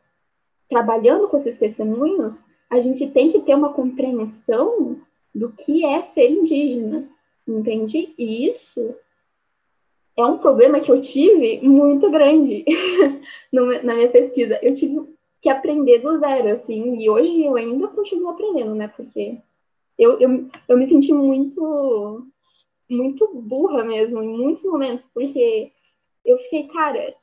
[0.70, 5.00] trabalhando com esses testemunhos, a gente tem que ter uma compreensão
[5.34, 7.08] do que é ser indígena,
[7.48, 8.14] Entende?
[8.18, 8.96] E isso
[10.16, 12.64] é um problema que eu tive muito grande
[13.52, 14.60] na minha pesquisa.
[14.62, 18.88] Eu tive que aprender do zero, assim, e hoje eu ainda continuo aprendendo, né?
[18.88, 19.38] Porque
[19.98, 22.26] eu, eu, eu me senti muito,
[22.90, 25.72] muito burra mesmo, em muitos momentos, porque
[26.24, 27.14] eu fiquei, cara,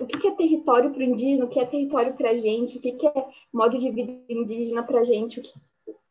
[0.00, 2.80] o que, é território para o indígena, o que é território para a gente, o
[2.80, 5.52] que, que é modo de vida indígena para a gente, o que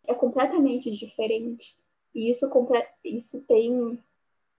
[0.08, 1.76] é completamente diferente.
[2.14, 2.50] E isso,
[3.04, 4.02] isso tem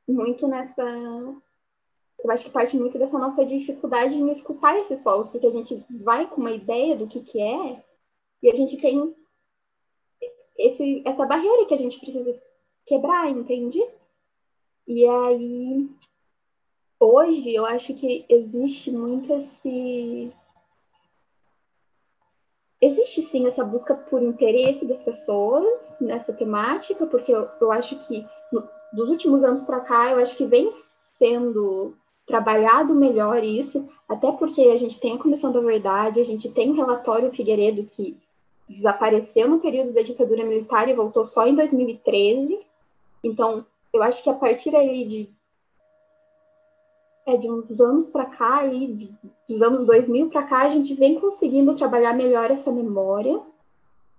[0.08, 0.82] muito nessa.
[0.82, 5.84] Eu acho que parte muito dessa nossa dificuldade em escutar esses povos, porque a gente
[5.90, 7.82] vai com uma ideia do que, que é,
[8.42, 9.14] e a gente tem
[10.56, 12.40] esse, essa barreira que a gente precisa
[12.86, 13.80] quebrar, entende?
[14.86, 15.88] E aí,
[16.98, 20.32] hoje, eu acho que existe muito esse
[22.82, 28.26] existe sim essa busca por interesse das pessoas nessa temática, porque eu, eu acho que
[28.52, 30.68] no, dos últimos anos para cá, eu acho que vem
[31.16, 31.94] sendo
[32.26, 36.70] trabalhado melhor isso, até porque a gente tem a Comissão da Verdade, a gente tem
[36.70, 38.16] o relatório Figueiredo que
[38.68, 42.58] desapareceu no período da ditadura militar e voltou só em 2013.
[43.22, 45.30] Então, eu acho que a partir aí de
[47.26, 49.11] é, de uns anos para cá, aí,
[49.48, 53.40] dos anos 2000 para cá, a gente vem conseguindo trabalhar melhor essa memória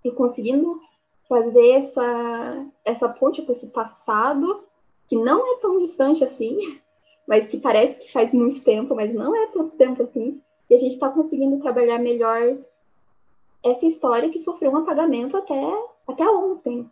[0.04, 0.80] e conseguindo
[1.28, 4.64] fazer essa, essa ponte com esse passado,
[5.08, 6.80] que não é tão distante assim,
[7.28, 10.78] mas que parece que faz muito tempo, mas não é tanto tempo assim, e a
[10.78, 12.58] gente está conseguindo trabalhar melhor
[13.64, 15.56] essa história que sofreu um apagamento até,
[16.08, 16.90] até ontem?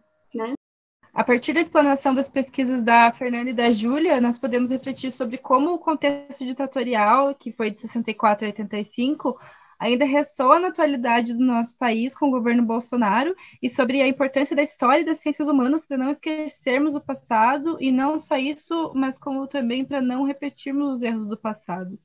[1.13, 5.37] A partir da explanação das pesquisas da Fernanda e da Júlia, nós podemos refletir sobre
[5.37, 9.37] como o contexto ditatorial, que foi de 64 a 85,
[9.77, 14.55] ainda ressoa na atualidade do nosso país com o governo Bolsonaro e sobre a importância
[14.55, 18.93] da história e das ciências humanas para não esquecermos o passado e não só isso,
[18.95, 21.99] mas como também para não repetirmos os erros do passado.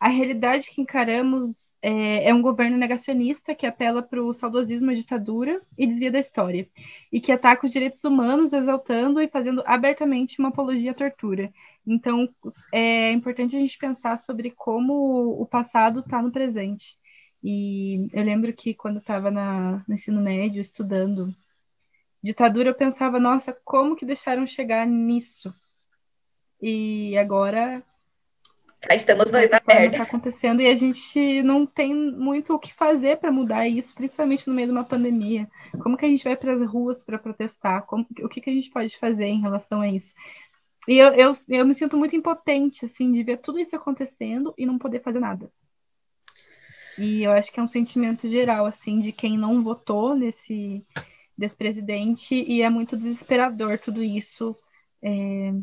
[0.00, 4.96] A realidade que encaramos é, é um governo negacionista que apela para o saudosismo e
[4.96, 6.68] ditadura e desvia da história,
[7.12, 11.52] e que ataca os direitos humanos, exaltando e fazendo abertamente uma apologia à tortura.
[11.84, 12.28] Então,
[12.72, 16.96] é importante a gente pensar sobre como o passado está no presente.
[17.42, 21.34] E eu lembro que quando estava no ensino médio, estudando
[22.22, 25.52] ditadura, eu pensava, nossa, como que deixaram chegar nisso?
[26.60, 27.82] E agora
[28.80, 29.96] Cá estamos nós na merda.
[29.96, 34.46] Está acontecendo e a gente não tem muito o que fazer para mudar isso, principalmente
[34.46, 35.50] no meio de uma pandemia.
[35.82, 37.84] Como que a gente vai para as ruas para protestar?
[37.86, 40.14] Como, o que, que a gente pode fazer em relação a isso?
[40.86, 44.64] E eu, eu, eu me sinto muito impotente, assim, de ver tudo isso acontecendo e
[44.64, 45.50] não poder fazer nada.
[46.96, 50.84] E eu acho que é um sentimento geral, assim, de quem não votou nesse
[51.38, 54.56] desse presidente e é muito desesperador tudo isso.
[55.00, 55.54] É,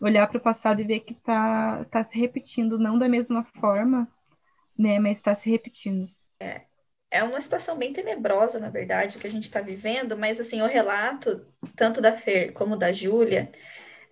[0.00, 4.08] olhar para o passado e ver que está tá se repetindo, não da mesma forma,
[4.78, 6.08] né, mas está se repetindo.
[6.40, 6.62] É,
[7.10, 10.66] é uma situação bem tenebrosa, na verdade, que a gente está vivendo, mas assim, o
[10.66, 13.50] relato, tanto da Fer como da Júlia,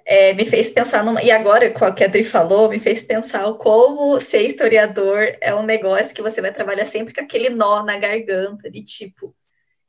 [0.04, 1.22] é, me fez pensar numa.
[1.22, 5.54] E agora, com o que a Adri falou, me fez pensar como ser historiador é
[5.54, 9.34] um negócio que você vai trabalhar sempre com aquele nó na garganta, de tipo,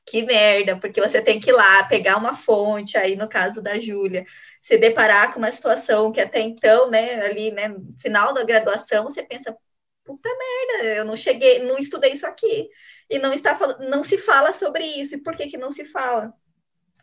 [0.06, 3.80] que merda, porque você tem que ir lá pegar uma fonte, aí no caso da
[3.80, 4.25] Júlia,
[4.62, 9.04] se deparar com uma situação que até então, né, ali, né, no final da graduação,
[9.06, 9.58] você pensa,
[10.06, 12.69] puta merda, eu não cheguei, não estudei isso aqui,
[13.10, 16.32] e não está não se fala sobre isso, e por que que não se fala?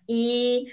[0.09, 0.67] E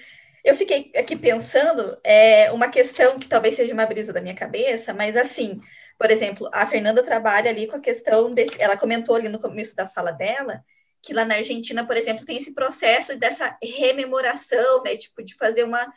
[0.44, 4.94] eu fiquei aqui pensando, é, uma questão que talvez seja uma brisa da minha cabeça,
[4.94, 5.60] mas assim,
[5.98, 9.76] por exemplo, a Fernanda trabalha ali com a questão desse, ela comentou ali no começo
[9.76, 10.64] da fala dela,
[11.02, 15.64] que lá na Argentina, por exemplo, tem esse processo dessa rememoração, né, tipo, de fazer
[15.64, 15.92] uma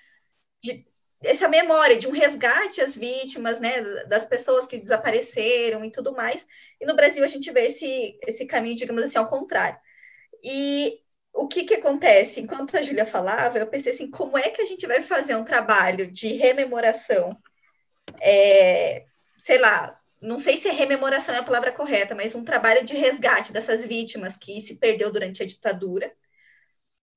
[0.63, 0.87] de,
[1.23, 6.47] essa memória de um resgate às vítimas, né, das pessoas que desapareceram e tudo mais.
[6.81, 9.79] E no Brasil a gente vê esse esse caminho, digamos assim, ao contrário.
[10.43, 11.01] E
[11.33, 12.41] o que que acontece?
[12.41, 15.45] Enquanto a Júlia falava, eu pensei assim, como é que a gente vai fazer um
[15.45, 17.37] trabalho de rememoração,
[18.21, 19.05] é,
[19.39, 23.53] sei lá, não sei se rememoração é a palavra correta, mas um trabalho de resgate
[23.53, 26.13] dessas vítimas que se perdeu durante a ditadura,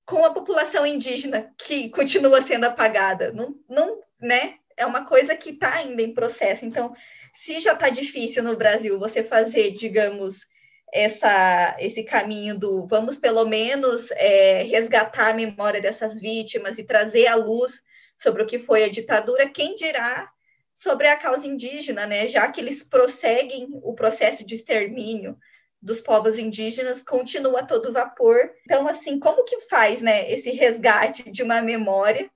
[0.05, 3.31] com a população indígena que continua sendo apagada.
[3.31, 4.55] Não, não né?
[4.77, 6.65] É uma coisa que está ainda em processo.
[6.65, 6.93] Então,
[7.33, 10.47] se já está difícil no Brasil você fazer, digamos,
[10.93, 17.27] essa, esse caminho do vamos pelo menos é, resgatar a memória dessas vítimas e trazer
[17.27, 17.81] à luz
[18.19, 20.29] sobre o que foi a ditadura, quem dirá
[20.75, 22.27] sobre a causa indígena, né?
[22.27, 25.37] Já que eles prosseguem o processo de extermínio
[25.81, 28.51] dos povos indígenas, continua a todo vapor.
[28.63, 32.29] Então, assim, como que faz, né, esse resgate de uma memória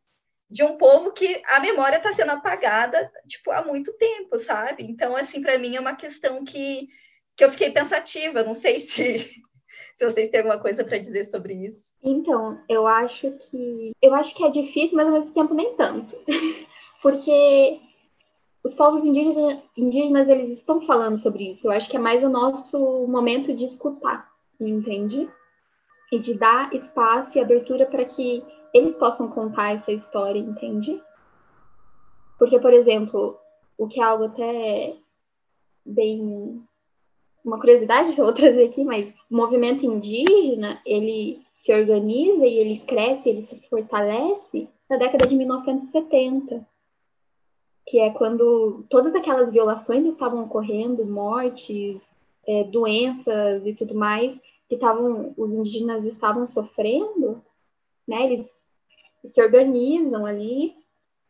[0.49, 4.83] de um povo que a memória está sendo apagada, tipo, há muito tempo, sabe?
[4.83, 6.87] Então, assim, para mim é uma questão que,
[7.35, 8.43] que eu fiquei pensativa.
[8.43, 9.43] Não sei se
[9.95, 11.93] se vocês têm alguma coisa para dizer sobre isso.
[12.03, 16.15] Então, eu acho que eu acho que é difícil, mas ao mesmo tempo nem tanto.
[17.01, 17.79] Porque
[18.65, 21.67] os povos indígenas, indígenas, eles estão falando sobre isso.
[21.67, 24.27] Eu acho que é mais o nosso momento de escutar,
[24.59, 25.29] entende?
[26.11, 30.99] E de dar espaço e abertura para que eles possam contar essa história, entende?
[32.39, 33.37] Porque, por exemplo,
[33.77, 34.95] o que é algo até
[35.85, 36.59] bem
[37.43, 42.57] uma curiosidade que eu vou trazer aqui, mas o movimento indígena, ele se organiza e
[42.57, 46.65] ele cresce, ele se fortalece na década de 1970
[47.85, 52.09] que é quando todas aquelas violações estavam ocorrendo, mortes,
[52.47, 57.41] é, doenças e tudo mais, que estavam, os indígenas estavam sofrendo,
[58.07, 58.23] né?
[58.23, 58.53] Eles
[59.23, 60.73] se organizam ali,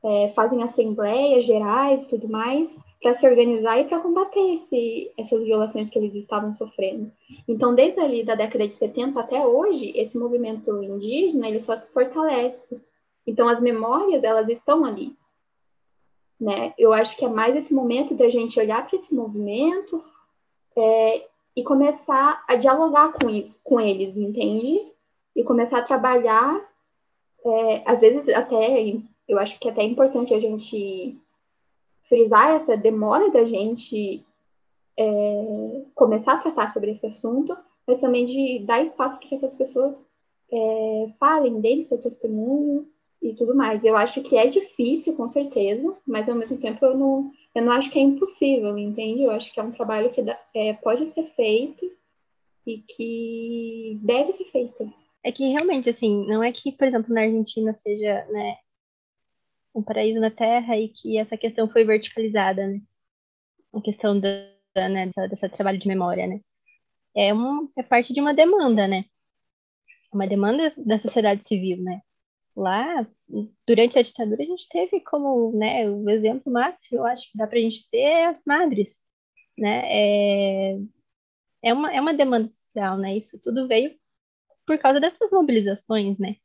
[0.03, 5.89] é, fazem assembleias gerais tudo mais, para se organizar e para combater esse, essas violações
[5.89, 7.11] que eles estavam sofrendo.
[7.47, 11.87] Então, desde ali da década de 70 até hoje, esse movimento indígena ele só se
[11.91, 12.81] fortalece.
[13.27, 15.15] Então, as memórias elas estão ali
[16.39, 16.73] né?
[16.77, 20.03] Eu acho que é mais esse momento da gente olhar para esse movimento
[20.75, 24.91] é, e começar a dialogar com isso, com eles, entende?
[25.35, 26.61] E começar a trabalhar,
[27.45, 28.95] é, às vezes até,
[29.27, 31.17] eu acho que é até importante a gente
[32.03, 34.23] frisar essa demora da gente
[34.97, 39.53] é, começar a tratar sobre esse assunto, mas também de dar espaço para que essas
[39.53, 40.05] pessoas
[40.51, 42.87] é, falem deles, seu testemunho,
[43.21, 43.83] e tudo mais.
[43.83, 47.71] Eu acho que é difícil, com certeza, mas ao mesmo tempo eu não, eu não
[47.71, 49.23] acho que é impossível, entende?
[49.23, 51.91] Eu acho que é um trabalho que dá, é, pode ser feito
[52.65, 54.93] e que deve ser feito.
[55.23, 58.57] É que realmente, assim, não é que, por exemplo, na Argentina seja, né,
[59.73, 62.81] um paraíso na Terra e que essa questão foi verticalizada, né?
[63.73, 64.29] A questão da,
[64.89, 66.39] né, dessa, dessa trabalho de memória, né?
[67.15, 69.05] É, um, é parte de uma demanda, né?
[70.13, 72.01] Uma demanda da sociedade civil, né?
[72.55, 73.07] Lá,
[73.67, 77.47] durante a ditadura, a gente teve como, né, o exemplo máximo, eu acho que dá
[77.47, 79.01] para a gente ter as madres,
[79.57, 79.81] né,
[80.73, 80.79] é,
[81.63, 83.95] é, uma, é uma demanda social, né, isso tudo veio
[84.67, 86.37] por causa dessas mobilizações, né,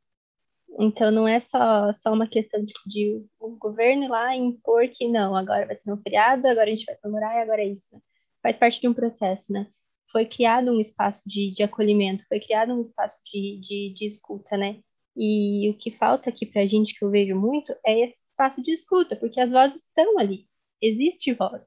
[0.78, 5.08] Então não é só, só uma questão de, de o governo ir lá impor que
[5.08, 8.00] não, agora vai ser um feriado, agora a gente vai comemorar e agora é isso.
[8.42, 9.66] Faz parte de um processo, né?
[10.12, 14.56] Foi criado um espaço de, de acolhimento, foi criado um espaço de, de, de escuta,
[14.56, 14.80] né?
[15.16, 18.62] E o que falta aqui para a gente, que eu vejo muito, é esse espaço
[18.62, 20.46] de escuta, porque as vozes estão ali,
[20.80, 21.64] existe voz,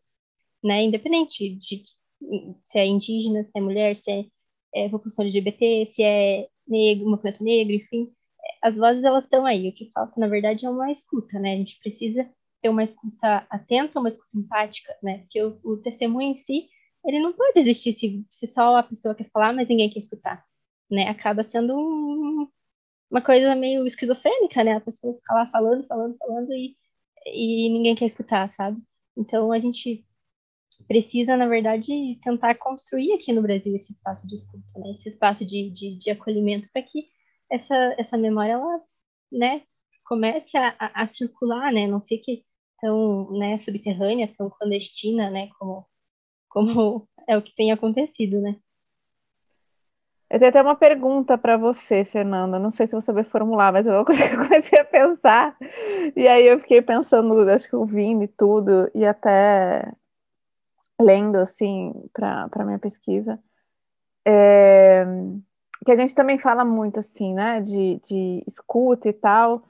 [0.63, 0.84] né?
[0.84, 1.84] Independente de
[2.63, 4.25] se é indígena, se é mulher, se é,
[4.73, 8.12] é população LGBT, se é negro, movimento negro, enfim,
[8.62, 9.69] as vozes elas estão aí.
[9.69, 11.53] O que falta, na verdade, é uma escuta, né?
[11.53, 12.29] A gente precisa
[12.62, 15.19] ter uma escuta atenta, uma escuta empática, né?
[15.19, 16.69] Porque o, o testemunho em si,
[17.06, 20.45] ele não pode existir se, se só a pessoa quer falar, mas ninguém quer escutar,
[20.89, 21.10] né?
[21.10, 22.47] Acaba sendo um,
[23.13, 24.73] uma coisa meio esquizofrênica, né?
[24.73, 26.76] A pessoa fica lá falando, falando, falando e,
[27.28, 28.82] e ninguém quer escutar, sabe?
[29.15, 30.04] Então a gente
[30.88, 34.91] precisa, na verdade, tentar construir aqui no Brasil esse espaço de escuta, né?
[34.91, 37.08] esse espaço de, de, de acolhimento para que
[37.52, 38.82] essa, essa memória, ela,
[39.32, 39.63] né,
[40.06, 41.88] comece a, a, a, circular, né?
[41.88, 42.43] Não fique
[42.82, 45.49] tão, né, subterrânea, tão clandestina, né?
[45.60, 45.86] Como,
[46.49, 48.60] como é o que tem acontecido, né?
[50.34, 52.58] Eu tenho até uma pergunta para você, Fernanda.
[52.58, 55.56] Não sei se você vai formular, mas eu comecei a pensar.
[56.15, 59.93] E aí eu fiquei pensando, acho que ouvindo e tudo, e até
[61.00, 63.39] lendo, assim, para minha pesquisa.
[64.26, 65.06] É,
[65.86, 69.63] que a gente também fala muito, assim, né, de, de escuta e tal.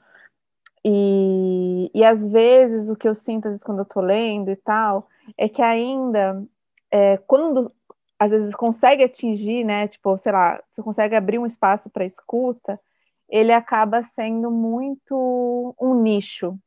[0.82, 4.56] E, e às vezes o que eu sinto, às vezes, quando eu tô lendo e
[4.56, 6.42] tal, é que ainda,
[6.90, 7.70] é, quando
[8.24, 9.88] às vezes consegue atingir, né?
[9.88, 12.80] Tipo, sei lá, você consegue abrir um espaço para escuta,
[13.28, 16.58] ele acaba sendo muito um nicho,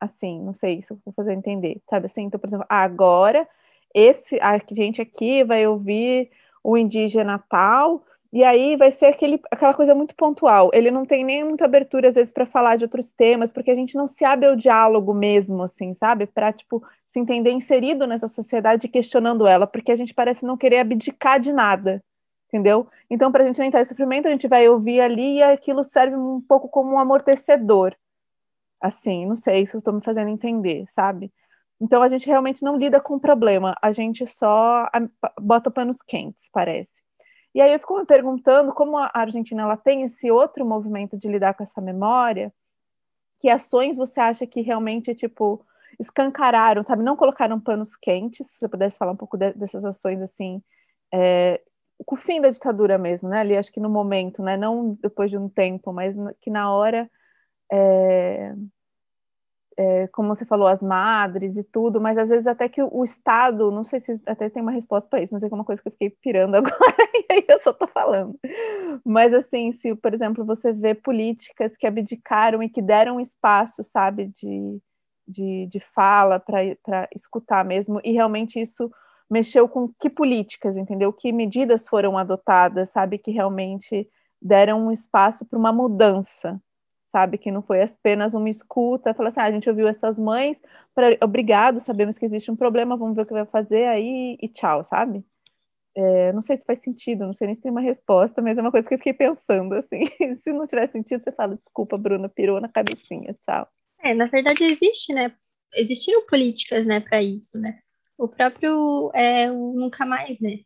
[0.00, 2.22] assim, não sei se eu vou fazer entender, sabe assim?
[2.22, 3.48] Então, por exemplo, agora
[3.94, 6.30] esse a gente aqui vai ouvir
[6.62, 10.70] o indígena tal, e aí vai ser aquele, aquela coisa muito pontual.
[10.74, 13.74] Ele não tem nem muita abertura, às vezes, para falar de outros temas, porque a
[13.74, 16.26] gente não se abre ao diálogo mesmo, assim, sabe?
[16.26, 20.78] Para, tipo, se entender inserido nessa sociedade questionando ela, porque a gente parece não querer
[20.78, 22.04] abdicar de nada,
[22.48, 22.86] entendeu?
[23.08, 25.82] Então, para a gente não entrar em sofrimento, a gente vai ouvir ali e aquilo
[25.82, 27.96] serve um pouco como um amortecedor.
[28.80, 31.32] Assim, não sei se eu estou me fazendo entender, sabe?
[31.80, 34.86] Então, a gente realmente não lida com o problema, a gente só
[35.40, 37.07] bota panos quentes, parece.
[37.58, 41.26] E aí eu fico me perguntando como a Argentina ela tem esse outro movimento de
[41.26, 42.54] lidar com essa memória,
[43.40, 45.66] que ações você acha que realmente, tipo,
[45.98, 47.02] escancararam, sabe?
[47.02, 50.62] Não colocaram panos quentes, se você pudesse falar um pouco de, dessas ações, assim,
[51.12, 51.60] é,
[52.06, 53.40] com o fim da ditadura mesmo, né?
[53.40, 54.56] Ali, acho que no momento, né?
[54.56, 57.10] Não depois de um tempo, mas que na hora
[57.72, 58.54] é,
[59.78, 63.70] é, como você falou, as madres e tudo, mas às vezes até que o, Estado,
[63.70, 65.92] não sei se até tem uma resposta para isso, mas é uma coisa que eu
[65.92, 68.36] fiquei pirando agora e aí eu só tô falando.
[69.04, 74.26] Mas assim, se, por exemplo, você vê políticas que abdicaram e que deram espaço, sabe,
[74.26, 74.80] de,
[75.26, 78.90] de, de fala para escutar mesmo, e realmente isso
[79.30, 81.12] mexeu com que políticas, entendeu?
[81.12, 84.08] Que medidas foram adotadas, sabe, que realmente
[84.42, 86.60] deram um espaço para uma mudança,
[87.08, 87.38] sabe?
[87.38, 90.60] Que não foi apenas uma escuta, falar assim, ah, a gente ouviu essas mães,
[90.94, 94.48] pra, obrigado, sabemos que existe um problema, vamos ver o que vai fazer aí e
[94.48, 95.24] tchau, sabe?
[95.96, 98.60] É, não sei se faz sentido, não sei nem se tem uma resposta, mas é
[98.60, 100.04] uma coisa que eu fiquei pensando, assim.
[100.44, 103.66] se não tiver sentido, você fala, desculpa, Bruna, pirou na cabecinha, tchau.
[104.00, 105.32] É, na verdade existe, né?
[105.74, 107.80] Existiram políticas, né, para isso, né?
[108.16, 110.60] O próprio é, o Nunca Mais, né?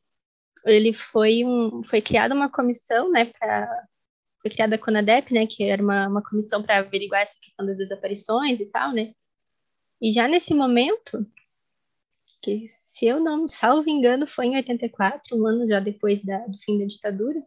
[0.67, 3.69] Ele foi um, foi criada uma comissão, né, para
[4.43, 7.79] foi criada a CONADEP, né, que era uma, uma comissão para averiguar essa questão das
[7.79, 9.15] desaparições e tal, né?
[10.01, 11.25] E já nesse momento,
[12.43, 16.59] que se eu não salvo engano, foi em 84, um ano já depois da, do
[16.59, 17.41] fim da ditadura,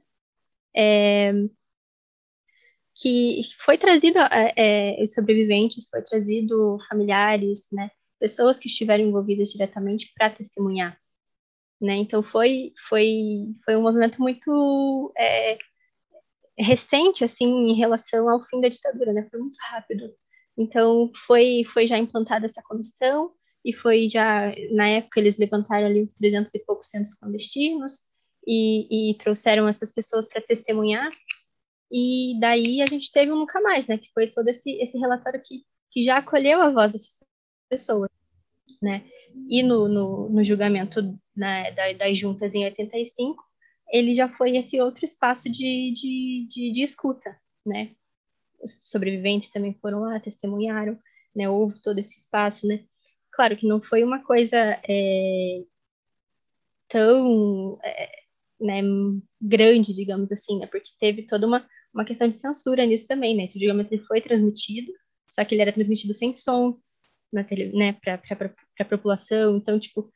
[0.73, 1.34] é,
[2.93, 4.19] que foi trazido
[4.55, 10.97] é, os sobreviventes, foi trazido familiares, né, pessoas que estiveram envolvidas diretamente para testemunhar,
[11.82, 11.95] né?
[11.95, 15.57] Então foi foi foi um movimento muito é,
[16.58, 19.28] recente, assim, em relação ao fim da ditadura, né?
[19.30, 20.14] Foi muito rápido.
[20.58, 23.32] Então, foi, foi já implantada essa comissão
[23.64, 27.93] e foi já, na época, eles levantaram ali uns 300 e poucos centros clandestinos
[28.47, 31.12] e, e trouxeram essas pessoas para testemunhar.
[31.91, 33.97] E daí a gente teve um Nunca Mais, né?
[33.97, 37.24] Que foi todo esse, esse relatório que, que já acolheu a voz dessas
[37.70, 38.10] pessoas,
[38.82, 39.03] né?
[39.49, 41.01] E no, no, no julgamento
[41.36, 43.43] né, das juntas em 85,
[43.91, 47.91] ele já foi esse outro espaço de, de, de, de escuta, né?
[48.61, 50.97] Os sobreviventes também foram lá, testemunharam,
[51.36, 51.49] né?
[51.49, 52.83] Houve todo esse espaço, né?
[53.31, 54.57] Claro que não foi uma coisa
[54.88, 55.63] é,
[56.88, 58.11] tão é,
[58.59, 58.81] né,
[59.41, 60.67] grande, digamos assim, né?
[60.67, 63.43] Porque teve toda uma, uma questão de censura nisso também, né?
[63.45, 64.91] Esse julgamento foi transmitido,
[65.27, 66.79] só que ele era transmitido sem som
[67.31, 68.21] na tele, né, para
[68.79, 69.57] a população.
[69.57, 70.11] Então, tipo,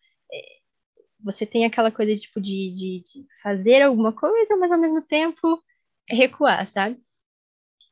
[1.22, 5.62] você tem aquela coisa tipo de, de, de fazer alguma coisa, mas ao mesmo tempo
[6.10, 6.98] recuar, sabe?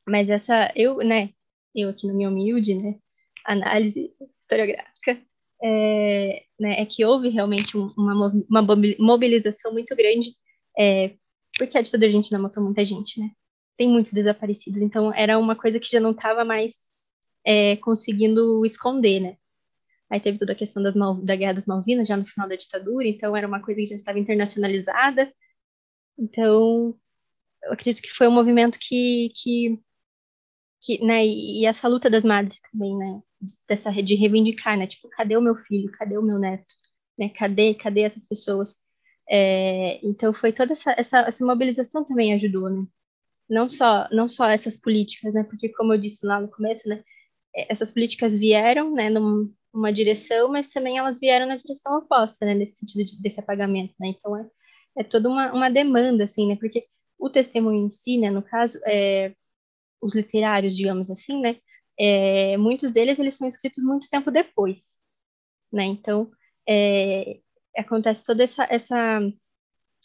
[0.07, 1.31] Mas essa, eu, né,
[1.75, 2.99] eu aqui no meu humilde, né,
[3.45, 5.21] análise historiográfica,
[5.61, 8.61] é, né, é que houve realmente uma, uma
[8.99, 10.31] mobilização muito grande,
[10.77, 11.15] é,
[11.57, 13.31] porque a ditadura argentina matou muita gente, né?
[13.77, 16.87] Tem muitos desaparecidos, então era uma coisa que já não estava mais
[17.45, 19.37] é, conseguindo esconder, né?
[20.09, 22.55] Aí teve toda a questão das Mal, da Guerra das Malvinas, já no final da
[22.55, 25.33] ditadura, então era uma coisa que já estava internacionalizada.
[26.17, 26.97] Então,
[27.63, 29.79] eu acredito que foi um movimento que, que,
[30.81, 33.21] que né, e essa luta das madres também, né,
[33.67, 36.65] dessa de reivindicar, né, tipo, cadê o meu filho, cadê o meu neto,
[37.17, 38.79] né, cadê, cadê essas pessoas?
[39.29, 42.85] É, então foi toda essa, essa, essa mobilização também ajudou, né,
[43.49, 47.03] não só não só essas políticas, né, porque como eu disse lá no começo, né,
[47.69, 52.55] essas políticas vieram, né, num, numa direção, mas também elas vieram na direção oposta, né,
[52.55, 54.49] nesse sentido de, desse apagamento, né, então é,
[54.97, 58.79] é toda uma, uma demanda, assim, né, porque o testemunho em si, né, no caso,
[58.87, 59.33] é,
[60.01, 61.57] os literários, digamos assim, né,
[61.99, 65.03] é, muitos deles eles são escritos muito tempo depois,
[65.71, 66.31] né, então
[66.67, 67.39] é,
[67.77, 69.21] acontece toda essa, essa,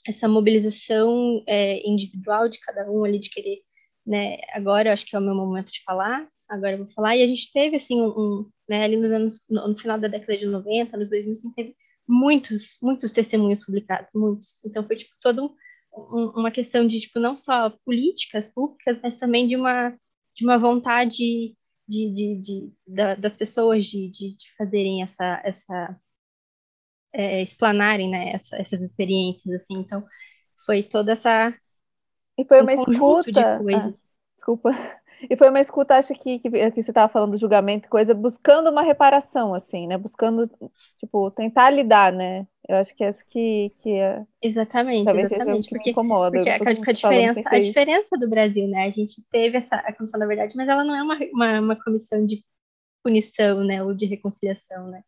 [0.07, 3.63] essa mobilização é, individual de cada um ali de querer,
[4.07, 7.17] né, agora eu acho que é o meu momento de falar, agora eu vou falar,
[7.17, 10.09] e a gente teve, assim, um, um né, ali nos anos, no, no, final da
[10.09, 11.77] década de 90, nos 2000, assim, teve
[12.07, 15.55] muitos, muitos testemunhos publicados, muitos, então foi, tipo, todo um
[16.35, 19.91] uma questão de tipo não só políticas públicas, mas também de uma
[20.35, 21.55] de uma vontade
[21.87, 26.01] de, de, de da, das pessoas de, de, de, fazerem essa essa
[27.13, 29.75] é, explanarem né essa, essas experiências assim.
[29.75, 30.03] Então
[30.65, 31.55] foi toda essa
[32.39, 34.05] e foi um uma escuta de coisas.
[34.05, 37.89] Ah, desculpa e foi uma escuta, acho que, que, que você estava falando do julgamento,
[37.89, 39.97] coisa, buscando uma reparação, assim, né?
[39.97, 40.51] Buscando,
[40.99, 42.47] tipo, tentar lidar, né?
[42.69, 44.25] Eu acho que é isso que, que é...
[44.43, 45.69] Exatamente, Talvez exatamente.
[45.69, 46.39] porque, incomoda.
[46.39, 48.85] Porque a, a, diferença, a diferença do Brasil, né?
[48.85, 51.85] A gente teve essa a comissão da verdade, mas ela não é uma, uma, uma
[51.85, 52.45] comissão de
[53.03, 53.83] punição, né?
[53.83, 55.03] Ou de reconciliação, né?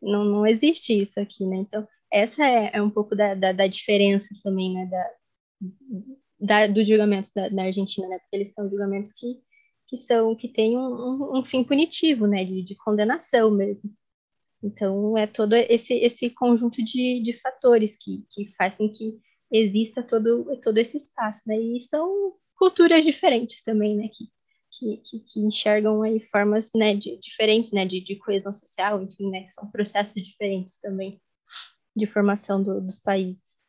[0.00, 1.56] Não, não existe isso aqui, né?
[1.56, 4.86] Então, essa é, é um pouco da, da, da diferença também, né?
[4.86, 5.10] Da,
[6.40, 8.18] da, dos julgamentos da, da Argentina, né?
[8.18, 9.40] Porque eles são julgamentos que
[9.90, 13.92] que são que têm um, um, fim punitivo, né, de, de, condenação mesmo.
[14.62, 19.18] Então é todo esse esse conjunto de, de fatores que, que faz com que
[19.50, 21.58] exista todo todo esse espaço, né?
[21.58, 24.26] E são culturas diferentes também, né, que
[24.72, 29.48] que, que, enxergam aí formas né, de, diferentes né, de, de coesão social, enfim, né,
[29.48, 31.20] são processos diferentes também
[31.96, 33.59] de formação do, dos países.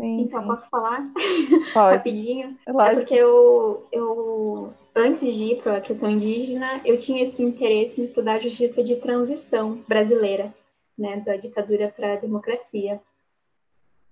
[0.00, 0.48] Sim, então, sim.
[0.48, 1.12] posso falar
[1.74, 1.96] Pode.
[1.96, 2.56] rapidinho?
[2.66, 8.00] É porque eu, eu, antes de ir para a questão indígena, eu tinha esse interesse
[8.00, 10.54] em estudar a justiça de transição brasileira,
[10.96, 13.00] né, da ditadura para a democracia.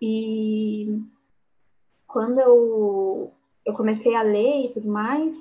[0.00, 1.02] E
[2.06, 3.32] quando eu,
[3.64, 5.34] eu comecei a ler e tudo mais,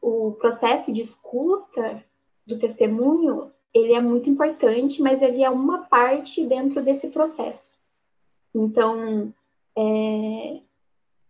[0.00, 2.02] o processo de escuta
[2.46, 7.75] do testemunho, ele é muito importante, mas ele é uma parte dentro desse processo.
[8.58, 9.34] Então,
[9.76, 10.60] é,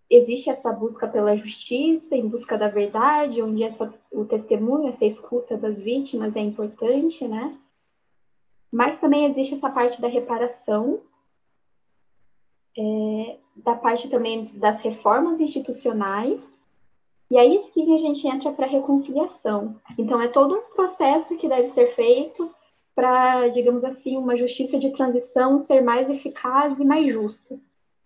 [0.08, 5.56] existe essa busca pela justiça, em busca da verdade, onde essa, o testemunho, essa escuta
[5.56, 7.58] das vítimas é importante, né?
[8.70, 11.00] Mas também existe essa parte da reparação,
[12.78, 16.54] é, da parte também das reformas institucionais,
[17.28, 19.74] e aí sim a gente entra para a reconciliação.
[19.98, 22.54] Então, é todo um processo que deve ser feito
[22.96, 27.60] para, digamos assim, uma justiça de transição ser mais eficaz e mais justa.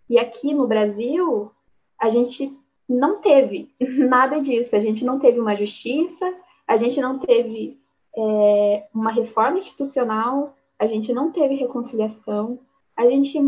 [0.09, 1.53] E aqui no Brasil,
[1.97, 4.75] a gente não teve nada disso.
[4.75, 6.35] A gente não teve uma justiça,
[6.67, 7.79] a gente não teve
[8.17, 12.59] é, uma reforma institucional, a gente não teve reconciliação,
[12.97, 13.39] a gente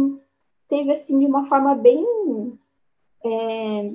[0.69, 2.07] teve, assim, de uma forma bem
[3.25, 3.93] é,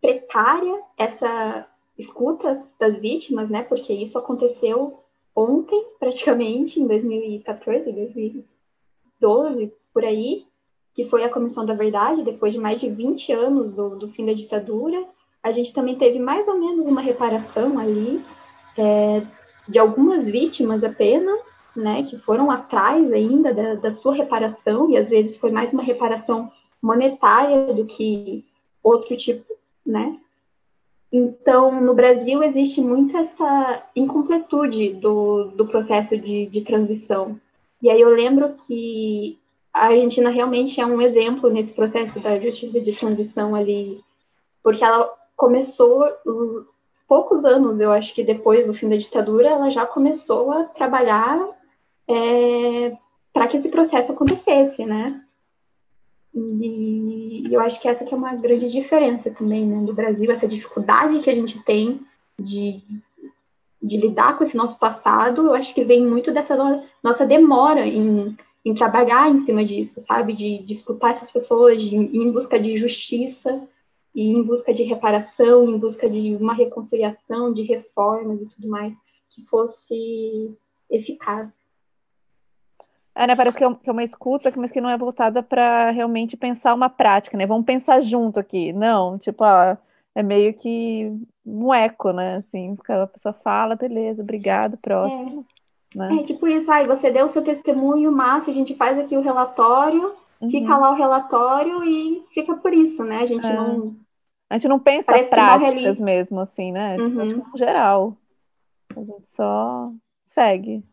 [0.00, 3.62] precária essa escuta das vítimas, né?
[3.62, 5.01] Porque isso aconteceu
[5.34, 10.46] ontem, praticamente, em 2014, 2012, por aí,
[10.94, 14.26] que foi a Comissão da Verdade, depois de mais de 20 anos do, do fim
[14.26, 15.04] da ditadura.
[15.42, 18.22] A gente também teve mais ou menos uma reparação ali
[18.76, 19.22] é,
[19.68, 25.08] de algumas vítimas apenas, né, que foram atrás ainda da, da sua reparação, e às
[25.08, 26.52] vezes foi mais uma reparação
[26.82, 28.44] monetária do que
[28.82, 29.54] outro tipo,
[29.86, 30.18] né,
[31.12, 37.38] então, no Brasil existe muito essa incompletude do, do processo de, de transição.
[37.82, 39.38] E aí eu lembro que
[39.74, 44.02] a Argentina realmente é um exemplo nesse processo da justiça de transição ali,
[44.62, 46.04] porque ela começou
[47.06, 51.46] poucos anos, eu acho que depois do fim da ditadura, ela já começou a trabalhar
[52.08, 52.96] é,
[53.34, 55.21] para que esse processo acontecesse, né?
[56.34, 60.48] E, eu acho que essa que é uma grande diferença também, né, do Brasil, essa
[60.48, 62.00] dificuldade que a gente tem
[62.38, 62.80] de,
[63.82, 66.56] de lidar com esse nosso passado, eu acho que vem muito dessa
[67.02, 70.32] nossa demora em, em trabalhar em cima disso, sabe?
[70.32, 73.68] De, de escutar essas pessoas, de em busca de justiça,
[74.14, 78.94] e em busca de reparação, em busca de uma reconciliação, de reformas e tudo mais
[79.30, 80.54] que fosse
[80.90, 81.50] eficaz.
[83.14, 86.36] É, né, parece que é, que uma escuta, mas que não é voltada para realmente
[86.36, 87.46] pensar uma prática, né?
[87.46, 88.72] Vamos pensar junto aqui.
[88.72, 89.76] Não, tipo, ó,
[90.14, 91.12] é meio que
[91.44, 92.36] um eco, né?
[92.36, 95.44] Assim, a pessoa fala, beleza, obrigado, próximo.
[95.94, 96.16] É, né?
[96.20, 99.22] é tipo isso, aí você deu o seu testemunho, massa, a gente faz aqui o
[99.22, 100.50] relatório, uhum.
[100.50, 103.18] fica lá o relatório e fica por isso, né?
[103.18, 103.52] A gente é.
[103.52, 103.94] não
[104.52, 106.98] a gente não pensa Parece práticas mesmo, assim, né?
[106.98, 107.26] Tipo, uhum.
[107.26, 108.16] Tipo, no geral.
[108.94, 109.90] A gente só
[110.26, 110.84] segue.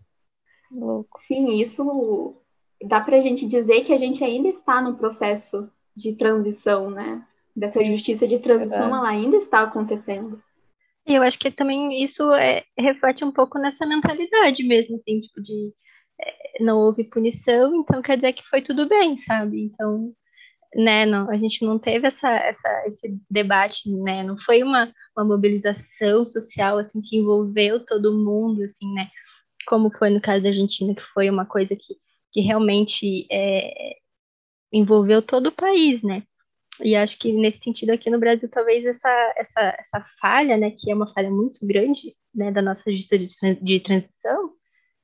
[0.71, 1.19] Louco.
[1.21, 2.35] Sim, isso
[2.83, 7.25] dá para a gente dizer que a gente ainda está no processo de transição, né?
[7.55, 8.97] Dessa justiça de transição, Verdade.
[8.99, 10.41] ela ainda está acontecendo.
[11.05, 15.73] Eu acho que também isso é, reflete um pouco nessa mentalidade mesmo, assim, tipo de
[16.21, 19.63] é, não houve punição, então quer dizer que foi tudo bem, sabe?
[19.63, 20.13] Então
[20.75, 25.25] né, não, a gente não teve essa, essa, esse debate, né, não foi uma, uma
[25.25, 29.09] mobilização social, assim, que envolveu todo mundo, assim, né,
[29.69, 31.95] como foi no caso da Argentina, que foi uma coisa que,
[32.33, 33.97] que realmente é,
[34.73, 36.23] envolveu todo o país, né,
[36.81, 40.89] e acho que nesse sentido aqui no Brasil, talvez essa, essa, essa falha, né, que
[40.91, 44.53] é uma falha muito grande, né, da nossa justiça de, de transição,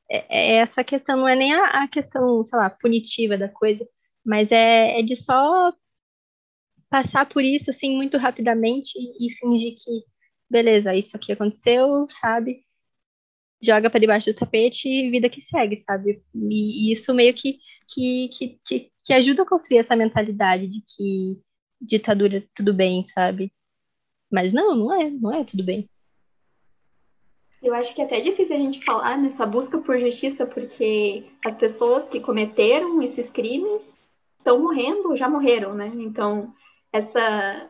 [0.09, 3.87] é, é, essa questão, não é nem a, a questão, sei lá, punitiva da coisa,
[4.25, 5.73] mas é, é de só
[6.89, 10.03] passar por isso assim muito rapidamente e, e fingir que,
[10.49, 12.65] beleza, isso aqui aconteceu, sabe?
[13.65, 16.21] Joga para debaixo do tapete e vida que segue, sabe?
[16.35, 17.57] E, isso meio que,
[17.87, 21.41] que, que, que, que ajuda a construir essa mentalidade de que
[21.81, 23.51] ditadura é tudo bem, sabe?
[24.31, 25.89] Mas não, não é, não é tudo bem.
[27.61, 31.55] Eu acho que é até difícil a gente falar nessa busca por justiça, porque as
[31.55, 33.97] pessoas que cometeram esses crimes
[34.37, 35.91] estão morrendo, já morreram, né?
[35.95, 36.53] Então,
[36.93, 37.67] essa,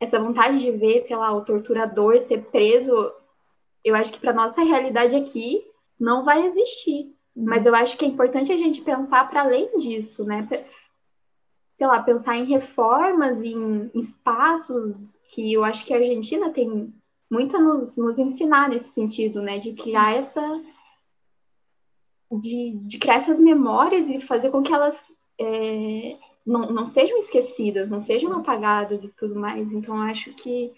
[0.00, 3.12] essa vontade de ver, sei lá, o torturador ser preso,
[3.84, 5.62] eu acho que para nossa realidade aqui
[5.98, 7.14] não vai existir.
[7.34, 10.48] Mas eu acho que é importante a gente pensar para além disso, né?
[11.76, 16.92] Sei lá, pensar em reformas, em, em espaços que eu acho que a Argentina tem
[17.30, 19.58] muito a nos, nos ensinar nesse sentido, né?
[19.58, 20.42] De criar essa.
[22.30, 25.00] De, de criar essas memórias e fazer com que elas
[25.40, 29.70] é, não, não sejam esquecidas, não sejam apagadas e tudo mais.
[29.72, 30.74] Então, acho que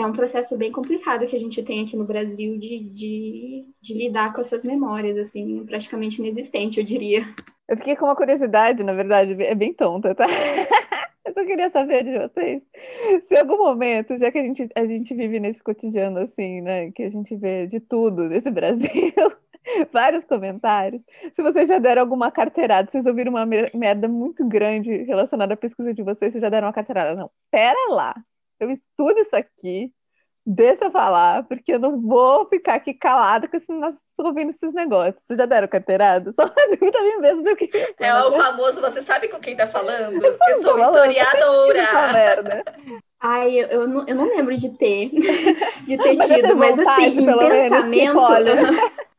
[0.00, 3.94] é um processo bem complicado que a gente tem aqui no Brasil de, de, de,
[3.94, 7.22] lidar com essas memórias, assim, praticamente inexistente, eu diria.
[7.68, 10.26] Eu fiquei com uma curiosidade, na verdade, é bem tonta, tá?
[11.24, 12.62] Eu só queria saber de vocês.
[13.26, 16.90] Se em algum momento, já que a gente, a gente vive nesse cotidiano assim, né?
[16.90, 19.12] Que a gente vê de tudo nesse Brasil,
[19.92, 21.02] vários comentários.
[21.34, 25.94] Se vocês já deram alguma carteirada, vocês ouviram uma merda muito grande relacionada à pesquisa
[25.94, 27.14] de vocês, vocês já deram uma carteirada.
[27.14, 28.14] Não, pera lá,
[28.60, 29.90] eu estudo isso aqui,
[30.46, 33.72] deixa eu falar, porque eu não vou ficar aqui calada com esse,
[34.18, 35.22] ouvindo esses negócios.
[35.26, 36.32] Vocês já deram carteirada?
[36.36, 37.70] Só pergunta mim mesmo do que.
[37.98, 40.24] É o famoso, você sabe com quem tá falando?
[40.24, 42.64] Eu sou, eu sou historiadora.
[43.20, 45.10] Ai, eu, eu, não, eu não lembro de ter,
[45.86, 47.88] de ter mas tido, mas vontade, assim, em pensamento.
[47.88, 48.76] Menos.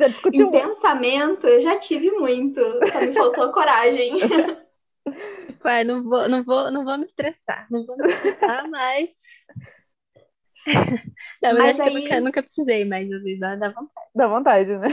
[0.00, 2.58] Já discutiu em pensamento, eu já tive muito,
[2.90, 4.14] só me faltou coragem.
[5.62, 9.10] Pai, não vou, não vou, não vou me estressar, não vou me estressar, mas.
[11.42, 11.90] Não, mas, mas acho aí...
[11.90, 14.08] que eu nunca, nunca precisei, mas às vezes dá, dá vontade.
[14.14, 14.88] Dá vontade, né?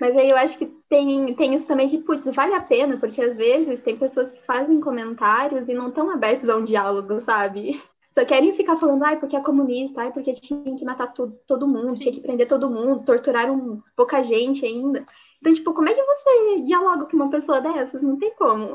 [0.00, 3.22] Mas aí eu acho que tem, tem isso também de, putz, vale a pena, porque
[3.22, 7.80] às vezes tem pessoas que fazem comentários e não estão abertos a um diálogo, sabe?
[8.10, 11.68] Só querem ficar falando, ai, porque é comunista, ai, porque tinha que matar todo, todo
[11.68, 11.98] mundo, Sim.
[12.00, 15.06] tinha que prender todo mundo, torturaram pouca gente ainda.
[15.42, 18.00] Então, tipo, como é que você dialoga com uma pessoa dessas?
[18.00, 18.74] Não tem como.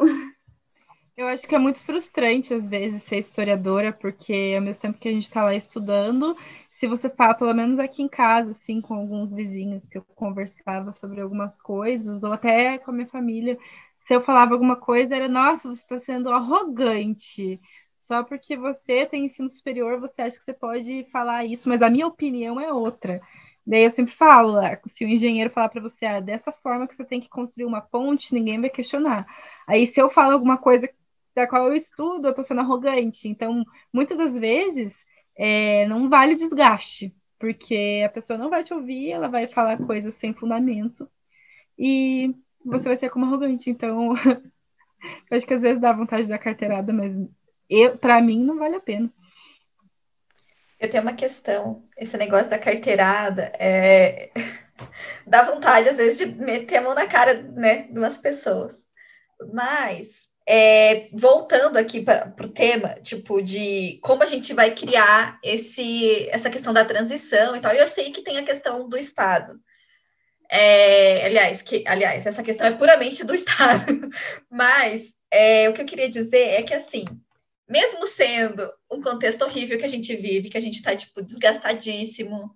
[1.15, 5.07] Eu acho que é muito frustrante, às vezes, ser historiadora, porque ao mesmo tempo que
[5.07, 6.35] a gente está lá estudando,
[6.69, 10.91] se você fala, pelo menos aqui em casa, assim, com alguns vizinhos que eu conversava
[10.91, 13.57] sobre algumas coisas, ou até com a minha família,
[14.05, 17.59] se eu falava alguma coisa, era, nossa, você está sendo arrogante
[17.99, 21.89] só porque você tem ensino superior, você acha que você pode falar isso, mas a
[21.89, 23.21] minha opinião é outra.
[23.67, 24.53] Daí eu sempre falo,
[24.85, 27.81] se o engenheiro falar para você, ah, dessa forma que você tem que construir uma
[27.81, 29.27] ponte, ninguém vai questionar.
[29.67, 30.89] Aí se eu falo alguma coisa
[31.35, 33.27] da qual eu estudo, eu estou sendo arrogante.
[33.27, 34.95] Então, muitas das vezes,
[35.37, 39.77] é, não vale o desgaste, porque a pessoa não vai te ouvir, ela vai falar
[39.85, 41.09] coisas sem fundamento
[41.77, 43.69] e você vai ser como arrogante.
[43.69, 44.15] Então,
[45.29, 47.13] eu acho que às vezes dá vontade da carteirada, mas
[47.99, 49.11] para mim não vale a pena.
[50.79, 51.83] Eu tenho uma questão.
[51.97, 54.31] Esse negócio da carteirada é...
[55.25, 58.85] dá vontade, às vezes, de meter a mão na cara né, de umas pessoas.
[59.53, 66.29] Mas, é, voltando aqui para o tema, tipo, de como a gente vai criar esse,
[66.29, 69.59] essa questão da transição e tal, eu sei que tem a questão do Estado.
[70.49, 74.09] É, aliás, que, aliás, essa questão é puramente do Estado.
[74.49, 77.05] Mas é, o que eu queria dizer é que, assim,
[77.67, 82.53] mesmo sendo um contexto horrível que a gente vive, que a gente está, tipo, desgastadíssimo,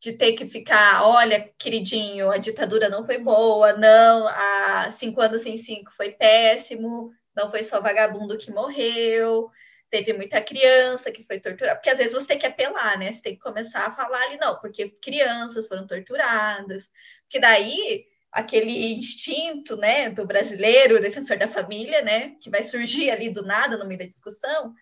[0.00, 5.42] de ter que ficar, olha, queridinho, a ditadura não foi boa, não, há cinco anos
[5.42, 9.50] sem cinco foi péssimo, não foi só vagabundo que morreu,
[9.90, 13.12] teve muita criança que foi torturada, porque às vezes você tem que apelar, né?
[13.12, 16.90] Você tem que começar a falar ali, não, porque crianças foram torturadas,
[17.22, 18.04] porque daí
[18.34, 23.78] aquele instinto, né, do brasileiro, defensor da família, né, que vai surgir ali do nada
[23.78, 24.74] no meio da discussão,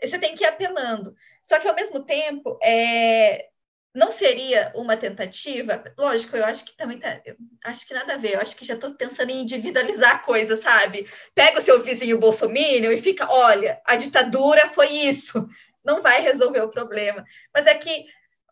[0.00, 1.16] você tem que ir apelando.
[1.42, 3.48] Só que ao mesmo tempo, é,
[3.94, 5.82] não seria uma tentativa?
[5.96, 7.18] Lógico, eu acho que também tá,
[7.64, 8.34] acho que nada a ver.
[8.34, 11.08] Eu acho que já estou pensando em individualizar a coisa, sabe?
[11.34, 15.48] Pega o seu vizinho bolsominion e fica, olha, a ditadura foi isso.
[15.82, 17.24] Não vai resolver o problema.
[17.54, 18.06] Mas é que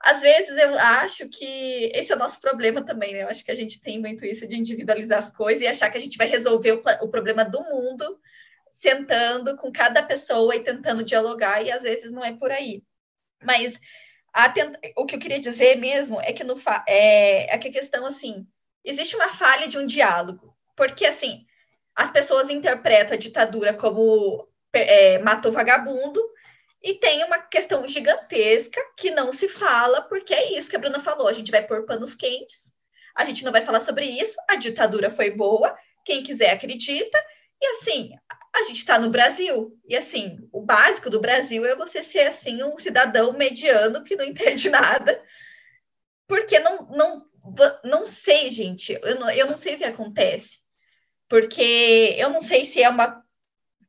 [0.05, 3.23] às vezes eu acho que esse é o nosso problema também, né?
[3.23, 5.97] Eu acho que a gente tem muito isso de individualizar as coisas e achar que
[5.97, 8.21] a gente vai resolver o, o problema do mundo
[8.71, 12.83] sentando com cada pessoa e tentando dialogar, e às vezes não é por aí.
[13.43, 13.81] Mas
[14.97, 17.55] o que eu queria dizer mesmo é que, no é...
[17.55, 18.47] é que a questão, assim,
[18.85, 21.47] existe uma falha de um diálogo, porque, assim,
[21.95, 26.21] as pessoas interpretam a ditadura como é, matou vagabundo,
[26.85, 31.01] e tem uma questão gigantesca que não se fala, porque é isso que a Bruna
[31.01, 32.75] falou: a gente vai pôr panos quentes,
[33.17, 35.75] a gente não vai falar sobre isso, a ditadura foi boa,
[36.05, 37.19] quem quiser acredita,
[37.59, 38.13] e assim,
[38.55, 39.75] a gente está no Brasil.
[39.89, 44.25] E assim, o básico do Brasil é você ser assim um cidadão mediano que não
[44.27, 45.25] entende nada.
[46.27, 47.27] Porque não, não,
[47.83, 50.59] não sei, gente, eu não, eu não sei o que acontece.
[51.29, 53.25] Porque eu não sei se é uma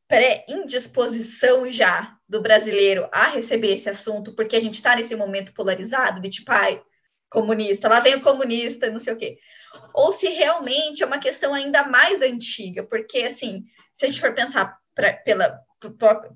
[0.07, 6.19] pré-indisposição já do brasileiro a receber esse assunto, porque a gente está nesse momento polarizado
[6.21, 6.81] de tipo, ai,
[7.29, 9.37] comunista, lá vem o comunista, não sei o quê.
[9.93, 14.33] Ou se realmente é uma questão ainda mais antiga, porque, assim, se a gente for
[14.33, 15.61] pensar pra, pela,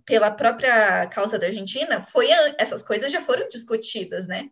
[0.05, 4.49] pela própria causa da Argentina, foi essas coisas já foram discutidas, né?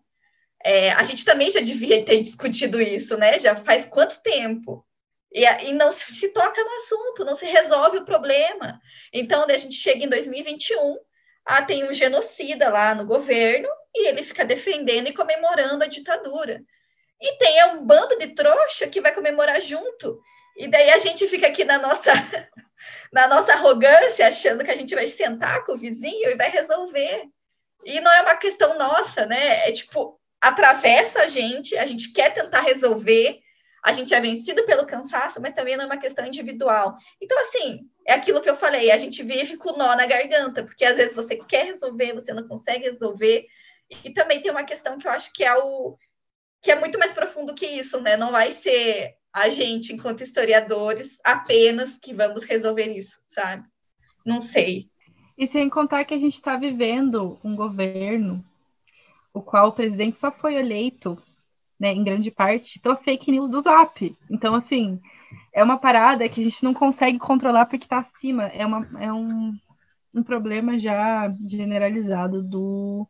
[0.63, 3.38] É, a gente também já devia ter discutido isso, né?
[3.38, 4.83] Já faz quanto tempo?
[5.31, 8.79] E, e não se, se, toca no assunto, não se resolve o problema.
[9.13, 10.97] Então, a gente chega em 2021,
[11.48, 16.62] ah, tem um genocida lá no governo e ele fica defendendo e comemorando a ditadura.
[17.22, 20.20] E tem um bando de trouxa que vai comemorar junto.
[20.58, 22.12] E daí a gente fica aqui na nossa,
[23.14, 27.24] na nossa arrogância, achando que a gente vai sentar com o vizinho e vai resolver.
[27.86, 29.70] E não é uma questão nossa, né?
[29.70, 33.39] É tipo, atravessa a gente, a gente quer tentar resolver,
[33.88, 36.97] a gente é vencido pelo cansaço, mas também não é uma questão individual.
[37.21, 40.83] Então, assim, é aquilo que eu falei, a gente vive com nó na garganta, porque
[40.83, 43.47] às vezes você quer resolver, você não consegue resolver.
[44.03, 45.97] E também tem uma questão que eu acho que é o
[46.61, 48.17] que é muito mais profundo que isso, né?
[48.17, 53.65] Não vai ser a gente, enquanto historiadores, apenas que vamos resolver isso, sabe?
[54.25, 54.89] Não sei.
[55.38, 58.43] E sem contar que a gente está vivendo um governo
[59.33, 61.17] o qual o presidente só foi eleito
[61.80, 64.15] né, em grande parte, pela fake news do Zap.
[64.30, 64.99] Então, assim,
[65.53, 68.45] é uma parada que a gente não consegue controlar porque está acima.
[68.45, 69.53] É, uma, é um,
[70.13, 73.07] um problema já generalizado do,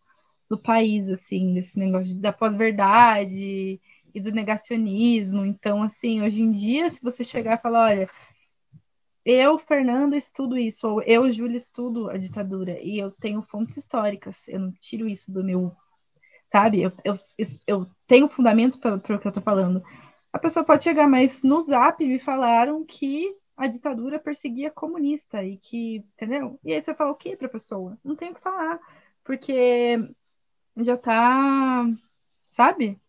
[0.49, 3.79] do país, assim, desse negócio da pós-verdade
[4.13, 5.45] e do negacionismo.
[5.45, 8.09] Então, assim, hoje em dia, se você chegar e falar, olha,
[9.25, 14.47] eu, Fernando, estudo isso, ou eu, Júlia, estudo a ditadura, e eu tenho fontes históricas,
[14.47, 15.75] eu não tiro isso do meu
[16.51, 16.81] sabe?
[16.81, 17.13] Eu, eu,
[17.67, 19.83] eu tenho fundamento para o que eu estou falando.
[20.31, 25.57] A pessoa pode chegar, mas no zap me falaram que a ditadura perseguia comunista e
[25.57, 26.59] que, entendeu?
[26.63, 27.97] E aí você fala o quê para a pessoa?
[28.03, 28.79] Não tem o que falar,
[29.23, 29.97] porque
[30.77, 31.85] já tá,
[32.45, 32.99] sabe?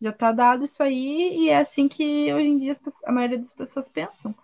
[0.00, 2.76] Já tá dado isso aí e é assim que hoje em dia
[3.06, 4.34] a maioria das pessoas pensam.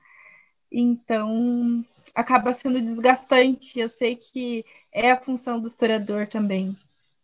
[0.72, 1.84] Então,
[2.14, 3.78] acaba sendo desgastante.
[3.78, 6.76] Eu sei que é a função do historiador também,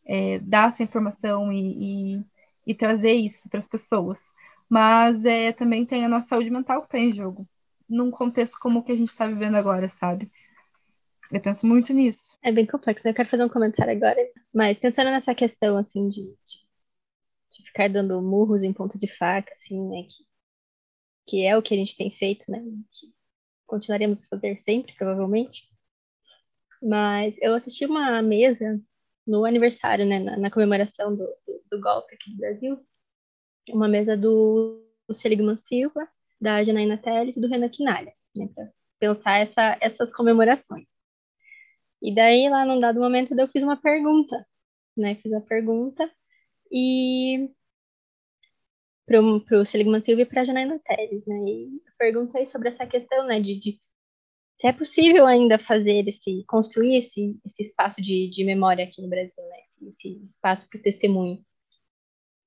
[0.07, 2.25] é, dar essa informação e, e,
[2.67, 4.23] e trazer isso para as pessoas.
[4.69, 7.47] Mas é, também tem a nossa saúde mental que está em jogo,
[7.89, 10.31] num contexto como o que a gente está vivendo agora, sabe?
[11.33, 12.37] Eu penso muito nisso.
[12.43, 13.11] É bem complexo, né?
[13.11, 14.17] Eu quero fazer um comentário agora,
[14.55, 19.81] mas pensando nessa questão, assim, de, de, ficar dando murros em ponto de faca, assim,
[19.89, 20.03] né?
[20.09, 20.25] Que,
[21.27, 22.61] que é o que a gente tem feito, né?
[22.93, 23.13] Que
[23.67, 25.69] continuaremos a fazer sempre, provavelmente.
[26.83, 28.81] Mas eu assisti uma mesa
[29.27, 32.87] no aniversário, né, na, na comemoração do, do, do, golpe aqui no Brasil,
[33.71, 36.09] uma mesa do, do Seligman Silva,
[36.41, 40.87] da Janaína Teles e do Renan Quinalha, né, para pensar essa, essas comemorações.
[42.01, 44.47] E daí, lá num dado momento, eu fiz uma pergunta,
[44.97, 46.11] né, fiz a pergunta
[46.71, 47.51] e
[49.07, 53.27] pro, pro Seligman Silva e para a Janaína Teles, né, e perguntei sobre essa questão,
[53.27, 53.81] né, de, de
[54.59, 59.09] se é possível ainda fazer esse, construir esse, esse espaço de, de memória aqui no
[59.09, 59.61] Brasil, né?
[59.63, 61.45] Esse, esse espaço para o testemunho,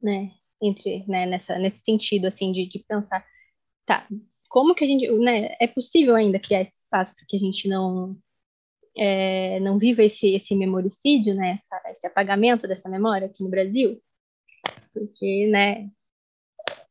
[0.01, 0.31] né?
[0.61, 3.25] Entre, né, nessa, nesse sentido, assim, de, de pensar,
[3.85, 4.05] tá,
[4.49, 7.69] como que a gente, né, é possível ainda criar esse espaço para que a gente
[7.69, 8.17] não,
[8.97, 14.01] é, não viva esse, esse memoricídio, né, essa, esse apagamento dessa memória aqui no Brasil?
[14.93, 15.89] Porque, né,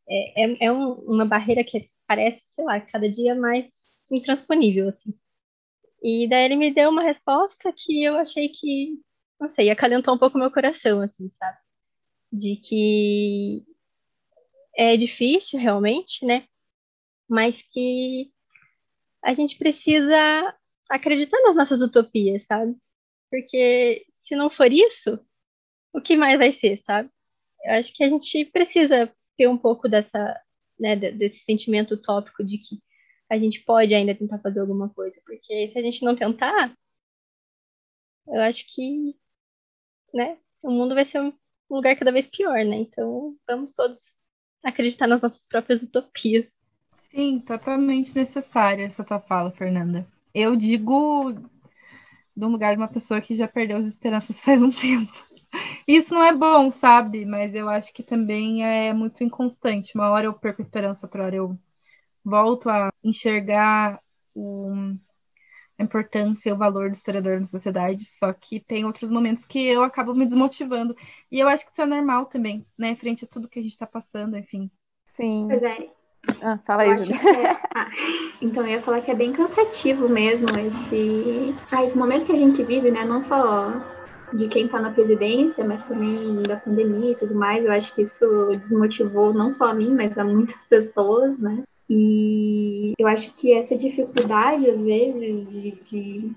[0.09, 3.67] é, é, é um, uma barreira que parece, sei lá, cada dia mais
[4.17, 5.15] intransponível, assim.
[6.03, 9.01] E daí ele me deu uma resposta que eu achei que,
[9.41, 11.59] não sei, acalentou um pouco meu coração, assim, sabe?
[12.33, 13.67] De que
[14.77, 16.47] é difícil realmente, né?
[17.29, 18.33] Mas que
[19.23, 20.55] a gente precisa
[20.89, 22.77] acreditar nas nossas utopias, sabe?
[23.31, 25.19] Porque se não for isso,
[25.93, 27.11] o que mais vai ser, sabe?
[27.65, 30.41] Eu acho que a gente precisa ter um pouco dessa,
[30.79, 32.81] né, desse sentimento utópico de que
[33.29, 35.21] a gente pode ainda tentar fazer alguma coisa.
[35.25, 36.75] Porque se a gente não tentar,
[38.27, 39.17] eu acho que
[40.13, 41.33] né, o mundo vai ser um
[41.71, 42.77] lugar cada vez pior, né?
[42.77, 44.17] Então vamos todos
[44.63, 46.47] acreditar nas nossas próprias utopias.
[47.11, 50.07] Sim, totalmente necessária essa tua fala, Fernanda.
[50.35, 51.31] Eu digo
[52.37, 55.13] um lugar de uma pessoa que já perdeu as esperanças faz um tempo.
[55.87, 57.25] Isso não é bom, sabe?
[57.25, 59.95] Mas eu acho que também é muito inconstante.
[59.95, 61.59] Uma hora eu perco a esperança, outra hora eu
[62.23, 64.01] volto a enxergar
[64.35, 64.71] o,
[65.79, 69.67] a importância e o valor do historiador na sociedade, só que tem outros momentos que
[69.67, 70.97] eu acabo me desmotivando.
[71.31, 72.95] E eu acho que isso é normal também, né?
[72.97, 74.71] Frente a tudo que a gente está passando, enfim.
[75.17, 75.47] Sim.
[75.49, 75.89] Pois é.
[76.43, 77.17] Ah, fala aí, Julia.
[77.17, 77.61] É...
[77.75, 77.91] Ah,
[78.43, 81.55] então, eu ia falar que é bem cansativo mesmo esse...
[81.71, 83.05] Ah, esse momento que a gente vive, né?
[83.05, 83.73] Não só
[84.33, 87.65] de quem está na presidência, mas também da pandemia e tudo mais.
[87.65, 91.63] Eu acho que isso desmotivou não só a mim, mas a muitas pessoas, né?
[91.89, 96.33] E eu acho que essa dificuldade, às vezes, de, de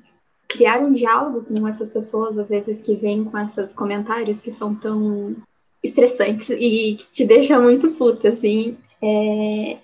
[0.47, 4.73] criar um diálogo com essas pessoas, às vezes, que vêm com esses comentários que são
[4.73, 5.35] tão
[5.83, 9.77] estressantes e que te deixam muito puta, assim, é,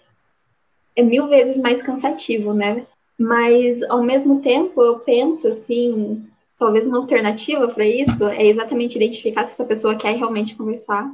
[0.95, 2.85] é mil vezes mais cansativo, né?
[3.19, 6.23] Mas, ao mesmo tempo, eu penso, assim,
[6.57, 11.11] talvez uma alternativa para isso é exatamente identificar se essa pessoa quer realmente conversar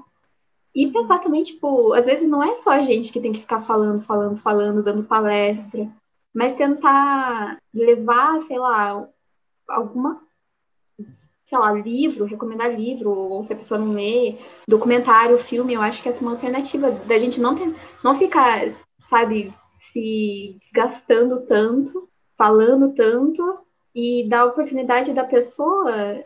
[0.75, 3.61] e pensar também, tipo, às vezes não é só a gente que tem que ficar
[3.61, 5.87] falando, falando, falando, dando palestra,
[6.33, 9.07] mas tentar levar, sei lá,
[9.67, 10.21] alguma,
[11.45, 16.01] sei lá, livro, recomendar livro, ou se a pessoa não lê, documentário, filme, eu acho
[16.01, 18.71] que essa é uma alternativa da gente não, ter, não ficar,
[19.07, 23.59] sabe, se desgastando tanto, falando tanto,
[23.93, 26.23] e dar a oportunidade da pessoa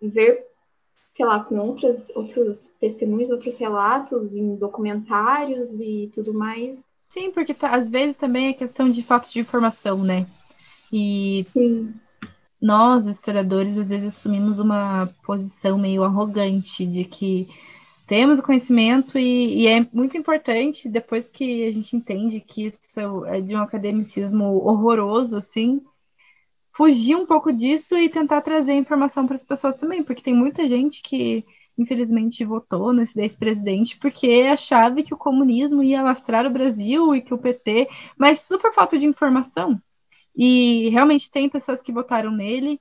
[0.00, 0.46] ver
[1.12, 6.78] sei lá, com outras, outros testemunhos, outros relatos em documentários e tudo mais.
[7.08, 10.26] Sim, porque tá, às vezes também é questão de falta de informação, né?
[10.90, 11.92] E Sim.
[12.60, 17.46] nós, historiadores, às vezes assumimos uma posição meio arrogante de que
[18.06, 23.26] temos o conhecimento e, e, é muito importante, depois que a gente entende que isso
[23.26, 25.82] é de um academicismo horroroso, assim,
[26.72, 30.66] fugir um pouco disso e tentar trazer informação para as pessoas também, porque tem muita
[30.68, 31.44] gente que
[31.76, 37.32] infelizmente votou nesse ex-presidente porque achava que o comunismo ia lastrar o Brasil e que
[37.32, 39.80] o PT, mas tudo por falta de informação.
[40.34, 42.80] E realmente tem pessoas que votaram nele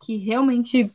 [0.00, 0.92] que realmente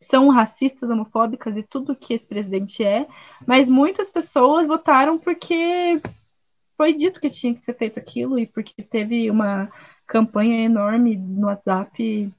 [0.00, 3.08] são racistas, homofóbicas e tudo que esse presidente é,
[3.46, 6.00] mas muitas pessoas votaram porque
[6.76, 9.68] foi dito que tinha que ser feito aquilo e porque teve uma
[10.08, 12.32] campanha enorme no WhatsApp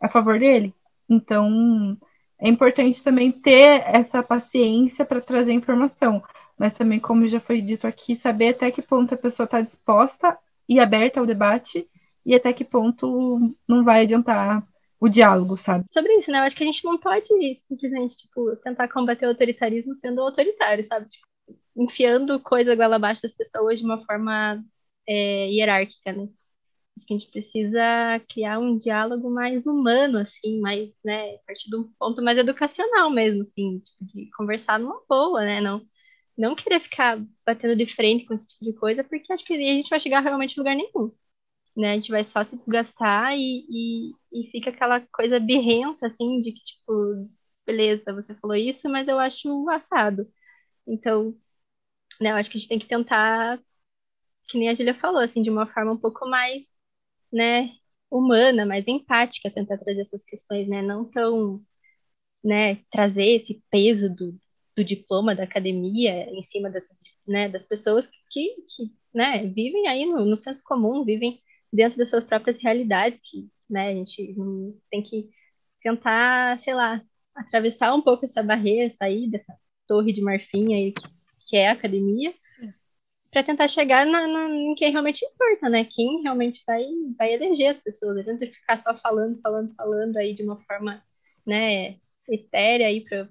[0.00, 0.74] a favor dele.
[1.08, 1.96] Então,
[2.38, 6.22] é importante também ter essa paciência para trazer informação,
[6.58, 10.36] mas também, como já foi dito aqui, saber até que ponto a pessoa está disposta
[10.68, 11.88] e aberta ao debate
[12.26, 14.66] e até que ponto não vai adiantar
[14.98, 15.84] o diálogo, sabe?
[15.88, 16.38] Sobre isso, né?
[16.38, 17.26] Eu acho que a gente não pode
[17.66, 21.08] simplesmente, tipo, tentar combater o autoritarismo sendo autoritário, sabe?
[21.08, 21.26] Tipo,
[21.76, 24.62] enfiando coisa goela abaixo das pessoas de uma forma
[25.08, 26.28] é, hierárquica, né?
[26.96, 27.80] Acho que a gente precisa
[28.28, 33.10] criar um diálogo mais humano, assim, mais, né, a partir de um ponto mais educacional
[33.10, 35.60] mesmo, assim, tipo, de conversar numa boa, né?
[35.60, 35.82] Não,
[36.36, 39.56] não querer ficar batendo de frente com esse tipo de coisa, porque acho que a
[39.58, 41.12] gente vai chegar realmente em lugar nenhum
[41.76, 41.92] né?
[41.92, 46.52] A gente vai só se desgastar e, e, e fica aquela coisa birrenta, assim, de
[46.52, 47.30] que, tipo,
[47.66, 50.26] beleza, você falou isso, mas eu acho assado.
[50.86, 51.36] Então,
[52.20, 53.60] né, eu acho que a gente tem que tentar,
[54.48, 56.66] que nem a Julia falou, assim, de uma forma um pouco mais,
[57.32, 57.70] né,
[58.10, 60.82] humana, mais empática, tentar trazer essas questões, né?
[60.82, 61.62] Não tão,
[62.44, 64.38] né, trazer esse peso do,
[64.76, 66.80] do diploma da academia em cima da,
[67.26, 71.40] né, das pessoas que, que né, vivem aí no, no senso comum, vivem
[71.72, 74.34] dentro das suas próprias realidades, que né, a gente
[74.90, 75.30] tem que
[75.82, 77.02] tentar, sei lá,
[77.34, 79.54] atravessar um pouco essa barreira, sair dessa
[79.86, 80.92] torre de marfim aí,
[81.46, 82.34] que é a academia,
[83.30, 85.84] para tentar chegar na, na, em quem realmente importa, né?
[85.84, 86.84] Quem realmente vai,
[87.18, 91.02] vai eleger as pessoas, não adianta ficar só falando, falando, falando aí de uma forma,
[91.46, 93.28] né, etérea aí para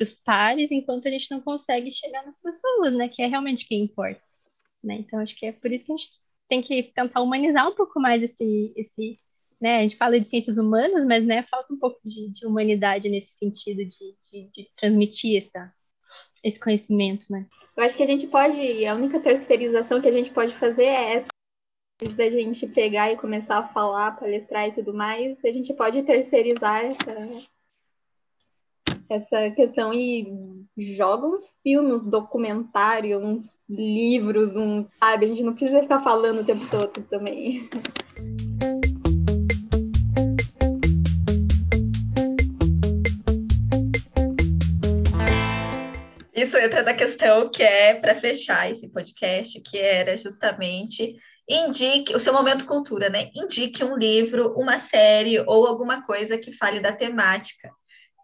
[0.00, 3.08] os pares, enquanto a gente não consegue chegar nas pessoas, né?
[3.08, 4.22] Que é realmente quem importa,
[4.82, 4.96] né?
[4.96, 6.10] Então acho que é por isso que a gente
[6.48, 9.18] tem que tentar humanizar um pouco mais esse, esse
[9.60, 9.78] né?
[9.78, 13.36] A gente fala de ciências humanas, mas né, falta um pouco de, de humanidade nesse
[13.36, 15.72] sentido de, de, de, transmitir essa,
[16.42, 17.46] esse conhecimento, né?
[17.76, 21.14] Eu acho que a gente pode, a única terceirização que a gente pode fazer é
[21.14, 21.28] essa
[22.16, 26.84] da gente pegar e começar a falar, palestrar e tudo mais, a gente pode terceirizar
[26.84, 27.46] essa,
[29.08, 30.26] essa questão e
[30.78, 35.26] joga uns filmes, documentários, uns livros, um, sabe?
[35.26, 37.68] A gente não precisa ficar falando o tempo todo também.
[46.40, 51.16] Isso entra na questão que é para fechar esse podcast, que era justamente
[51.46, 53.30] indique o seu momento cultura, né?
[53.34, 57.70] Indique um livro, uma série ou alguma coisa que fale da temática.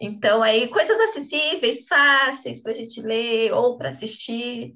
[0.00, 4.74] Então, aí, coisas acessíveis, fáceis para a gente ler ou para assistir,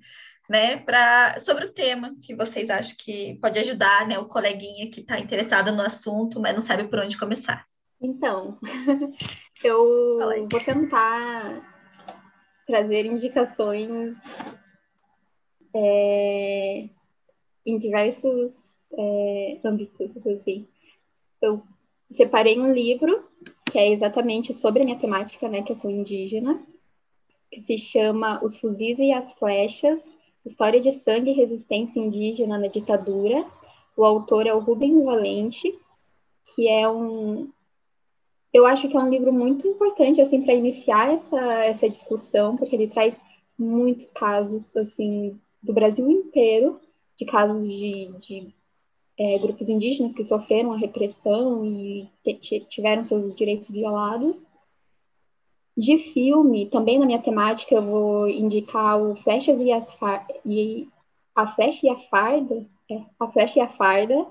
[0.49, 0.77] né?
[0.77, 4.19] Pra, sobre o tema que vocês acham que pode ajudar, né?
[4.19, 7.65] O coleguinha que está interessado no assunto, mas não sabe por onde começar.
[8.03, 8.59] Então,
[9.65, 10.19] eu
[10.51, 11.70] vou tentar
[12.71, 14.17] trazer indicações
[15.75, 16.89] é,
[17.67, 20.69] em diversos é, âmbitos, assim.
[21.43, 21.63] Eu
[22.09, 23.25] separei um livro
[23.65, 26.63] que é exatamente sobre a minha temática, né, que eu sou indígena,
[27.51, 30.09] que se chama Os Fuzis e as Flechas,
[30.47, 33.45] História de Sangue e Resistência Indígena na Ditadura.
[33.97, 35.77] O autor é o Rubens Valente,
[36.55, 37.51] que é um...
[38.53, 42.75] Eu acho que é um livro muito importante, assim, para iniciar essa, essa discussão, porque
[42.75, 43.19] ele traz
[43.57, 46.81] muitos casos, assim, do Brasil inteiro,
[47.17, 48.55] de casos de, de
[49.19, 52.09] é, grupos indígenas que sofreram a repressão e
[52.69, 54.47] tiveram seus direitos violados.
[55.77, 59.97] De filme, também na minha temática, eu vou indicar o Flechas e, as
[60.45, 60.89] e
[61.37, 64.27] a Flecha e a Farda, é, a Flecha e a Farda,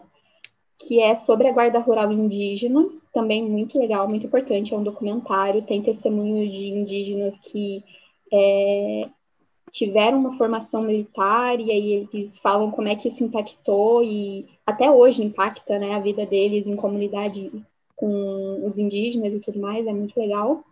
[0.78, 5.62] que é sobre a guarda rural indígena, também muito legal, muito importante, é um documentário,
[5.62, 7.84] tem testemunho de indígenas que
[8.32, 9.10] é,
[9.72, 14.89] tiveram uma formação militar e aí eles falam como é que isso impactou e até
[14.89, 17.51] hoje impacta né, a vida deles em comunidade
[17.95, 20.64] com os indígenas e tudo mais, é muito legal.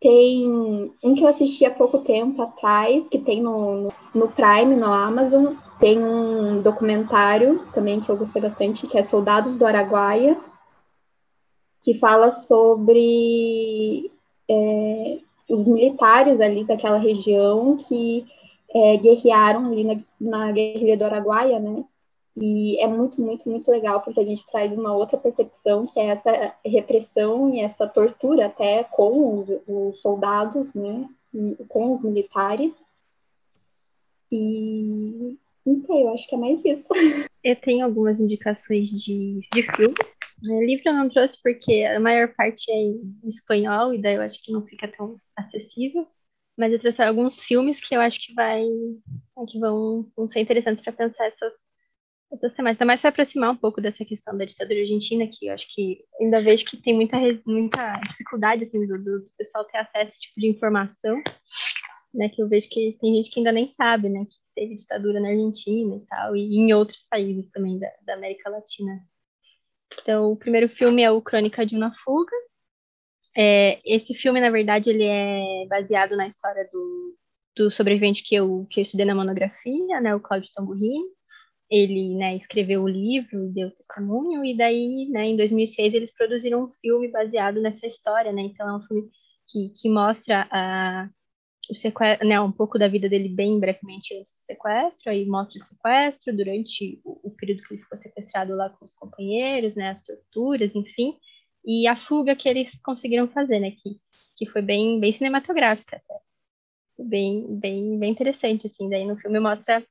[0.00, 4.76] Tem um que eu assisti há pouco tempo atrás, que tem no, no, no Prime,
[4.76, 10.36] no Amazon, tem um documentário também que eu gostei bastante, que é Soldados do Araguaia,
[11.82, 14.10] que fala sobre
[14.48, 15.18] é,
[15.48, 18.26] os militares ali daquela região que
[18.74, 21.84] é, guerrearam ali na, na guerrilha do Araguaia, né?
[22.36, 26.08] E é muito, muito, muito legal, porque a gente traz uma outra percepção, que é
[26.08, 31.08] essa repressão e essa tortura até com os, os soldados, né?
[31.68, 32.72] Com os militares.
[34.30, 36.88] E não sei, eu acho que é mais isso.
[37.42, 39.94] Eu tenho algumas indicações de, de filme.
[40.46, 44.42] Livro eu não trouxe porque a maior parte é em espanhol, e daí eu acho
[44.42, 46.06] que não fica tão acessível.
[46.56, 48.64] Mas eu trouxe alguns filmes que eu acho que vai
[49.48, 51.52] que vão, vão ser interessantes para pensar essas,
[52.32, 52.80] essas temáticas.
[52.80, 56.04] Ainda mais para aproximar um pouco dessa questão da ditadura argentina, que eu acho que
[56.20, 60.20] ainda vejo que tem muita, muita dificuldade assim, do, do pessoal ter acesso a esse
[60.20, 61.22] tipo de informação.
[62.14, 65.20] Né, que eu vejo que tem gente que ainda nem sabe, né, que teve ditadura
[65.20, 68.98] na Argentina e tal, e em outros países também da, da América Latina.
[69.92, 72.36] Então, o primeiro filme é o Crônica de uma Fuga.
[73.36, 77.16] É, esse filme, na verdade, ele é baseado na história do,
[77.56, 81.04] do sobrevivente que eu, que eu estudei na monografia, né, o Cláudio Tamburrini.
[81.70, 86.72] Ele né, escreveu o livro, deu testemunho, e daí, né, em 2006, eles produziram um
[86.80, 88.32] filme baseado nessa história.
[88.32, 88.42] Né?
[88.42, 89.10] Então, é um filme
[89.48, 91.08] que, que mostra a,
[91.72, 95.58] o sequestro, né, um pouco da vida dele bem brevemente antes do sequestro, aí mostra
[95.58, 99.90] o sequestro durante o, o, período que ele ficou sequestrado lá com os companheiros, né,
[99.90, 101.16] as torturas, enfim,
[101.64, 104.00] e a fuga que eles conseguiram fazer, né, que,
[104.36, 106.20] que foi bem, bem cinematográfica até.
[106.98, 109.86] Bem, bem, bem interessante, assim, daí no filme mostra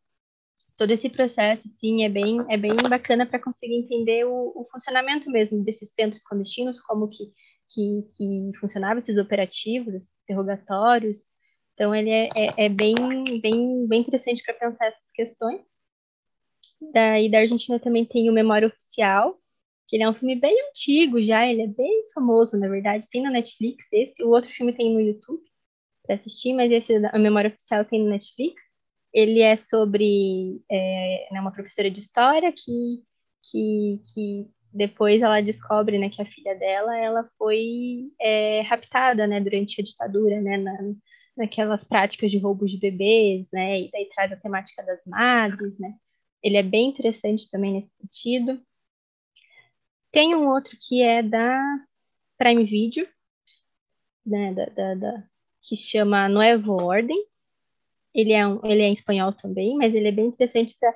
[0.78, 5.30] todo esse processo, assim, é bem, é bem bacana para conseguir entender o, o funcionamento
[5.30, 7.32] mesmo desses centros clandestinos, como que,
[7.70, 11.26] que, que funcionavam esses operativos, esses interrogatórios,
[11.76, 12.96] então, ele é, é, é bem,
[13.42, 15.62] bem, bem interessante para pensar essas questões.
[16.94, 19.38] Daí, da Argentina também tem o Memória Oficial,
[19.88, 23.10] que ele é um filme bem antigo já, ele é bem famoso, na verdade.
[23.10, 25.44] Tem na Netflix esse, o outro filme tem no YouTube
[26.04, 28.62] para assistir, mas esse, a Memória Oficial, tem no Netflix.
[29.14, 33.04] Ele é sobre é, né, uma professora de história que,
[33.52, 39.42] que, que depois ela descobre né, que a filha dela ela foi é, raptada né,
[39.42, 40.78] durante a ditadura, né, na,
[41.36, 43.82] naquelas práticas de roubo de bebês, né?
[43.82, 45.96] E daí traz a temática das madres, né?
[46.42, 48.62] Ele é bem interessante também nesse sentido.
[50.12, 51.62] Tem um outro que é da
[52.38, 53.08] Prime Video,
[54.26, 54.54] né?
[54.54, 55.24] Da, da, da
[55.62, 57.26] que se chama Nuevo Ordem.
[58.14, 60.96] Ele é, um, ele é em espanhol também, mas ele é bem interessante pra,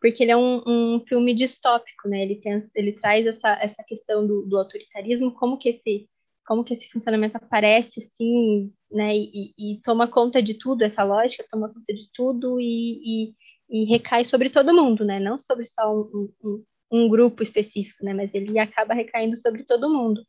[0.00, 2.22] porque ele é um, um filme distópico, né?
[2.22, 6.08] Ele, tem, ele traz essa, essa questão do, do autoritarismo, como que esse
[6.44, 11.46] como que esse funcionamento aparece assim, né, e, e, toma conta de tudo, essa lógica
[11.50, 13.34] toma conta de tudo e, e,
[13.70, 18.12] e recai sobre todo mundo, né, não sobre só um, um, um, grupo específico, né,
[18.12, 20.24] mas ele acaba recaindo sobre todo mundo.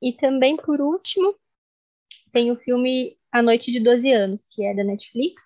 [0.00, 1.34] E também, por último,
[2.32, 5.42] tem o filme A Noite de 12 Anos, que é da Netflix,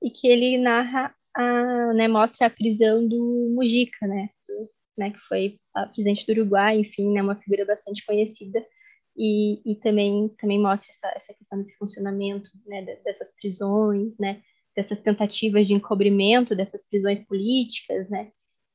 [0.00, 4.30] e que ele narra, a, né, mostra a prisão do Mujica, né,
[4.96, 5.58] né, que foi
[5.92, 8.64] presidente do Uruguai, enfim, né, uma figura bastante conhecida
[9.16, 14.42] e, e também, também mostra essa, essa questão desse funcionamento né, dessas prisões, né,
[14.74, 18.30] dessas tentativas de encobrimento dessas prisões políticas, né,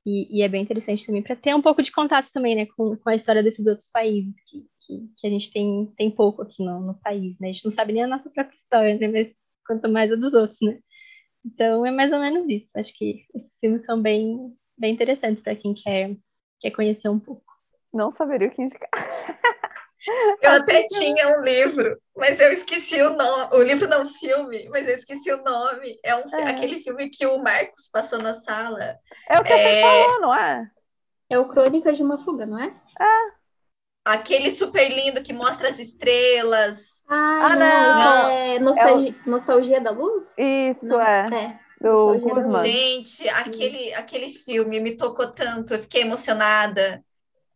[0.05, 2.95] e, e é bem interessante também para ter um pouco de contato também, né, com,
[2.95, 6.63] com a história desses outros países que, que, que, a gente tem, tem pouco aqui
[6.63, 9.33] no, no país, né, a gente não sabe nem a nossa própria história, né, mas
[9.65, 10.79] quanto mais a dos outros, né.
[11.45, 12.69] Então é mais ou menos isso.
[12.75, 16.15] Acho que esses filmes são bem, bem interessantes para quem quer,
[16.59, 17.43] quer conhecer um pouco.
[17.93, 18.89] Não saberia o que indicar.
[20.41, 23.49] Eu até tinha um livro, mas eu esqueci o nome.
[23.53, 25.99] O livro não, filme, mas eu esqueci o nome.
[26.03, 26.49] É, um, é.
[26.49, 28.97] aquele filme que o Marcos passou na sala.
[29.29, 29.57] É o que é...
[29.57, 30.71] você falou, não é?
[31.29, 32.73] É o Crônica de uma Fuga, não é?
[32.99, 33.39] É.
[34.05, 37.03] Aquele super lindo que mostra as estrelas.
[37.07, 37.97] Ah, ah não.
[37.97, 38.29] não.
[38.29, 39.29] É nostalgia, é o...
[39.29, 40.25] nostalgia da Luz?
[40.37, 41.01] Isso, não.
[41.01, 41.29] é.
[41.29, 41.59] é.
[41.81, 42.61] Do Guzman.
[42.65, 47.03] Gente, aquele, aquele filme me tocou tanto, eu fiquei emocionada.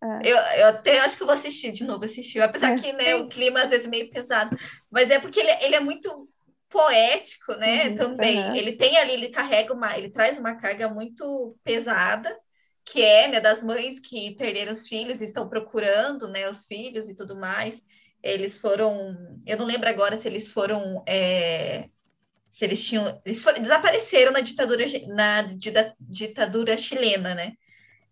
[0.03, 0.29] É.
[0.29, 2.75] Eu, eu até acho que eu vou assistir de novo esse filme, apesar é.
[2.75, 4.57] que né, o clima às vezes é meio pesado,
[4.91, 6.27] mas é porque ele, ele é muito
[6.67, 7.89] poético, né?
[7.89, 8.39] Uhum, também.
[8.39, 8.55] Uhum.
[8.55, 12.35] Ele tem ali, ele carrega uma, ele traz uma carga muito pesada,
[12.83, 17.07] que é né, das mães que perderam os filhos e estão procurando né, os filhos
[17.07, 17.81] e tudo mais.
[18.21, 21.03] Eles foram, eu não lembro agora se eles foram.
[21.07, 21.87] É,
[22.49, 23.21] se eles tinham.
[23.25, 25.41] Eles foram, desapareceram na ditadura, na
[25.99, 27.53] ditadura chilena, né?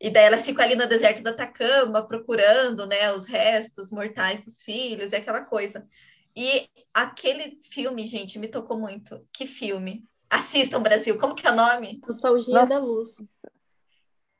[0.02, 4.64] E daí elas ficam ali no deserto do Atacama procurando, né, os restos mortais dos
[4.64, 5.88] filhos e aquela coisa.
[6.36, 9.24] E aquele filme, gente, me tocou muito.
[9.32, 10.04] Que filme?
[10.28, 11.20] Assistam, Brasil.
[11.20, 12.02] Como que é o nome?
[12.08, 12.74] Nostalgia Nossa.
[12.74, 13.16] da Luz.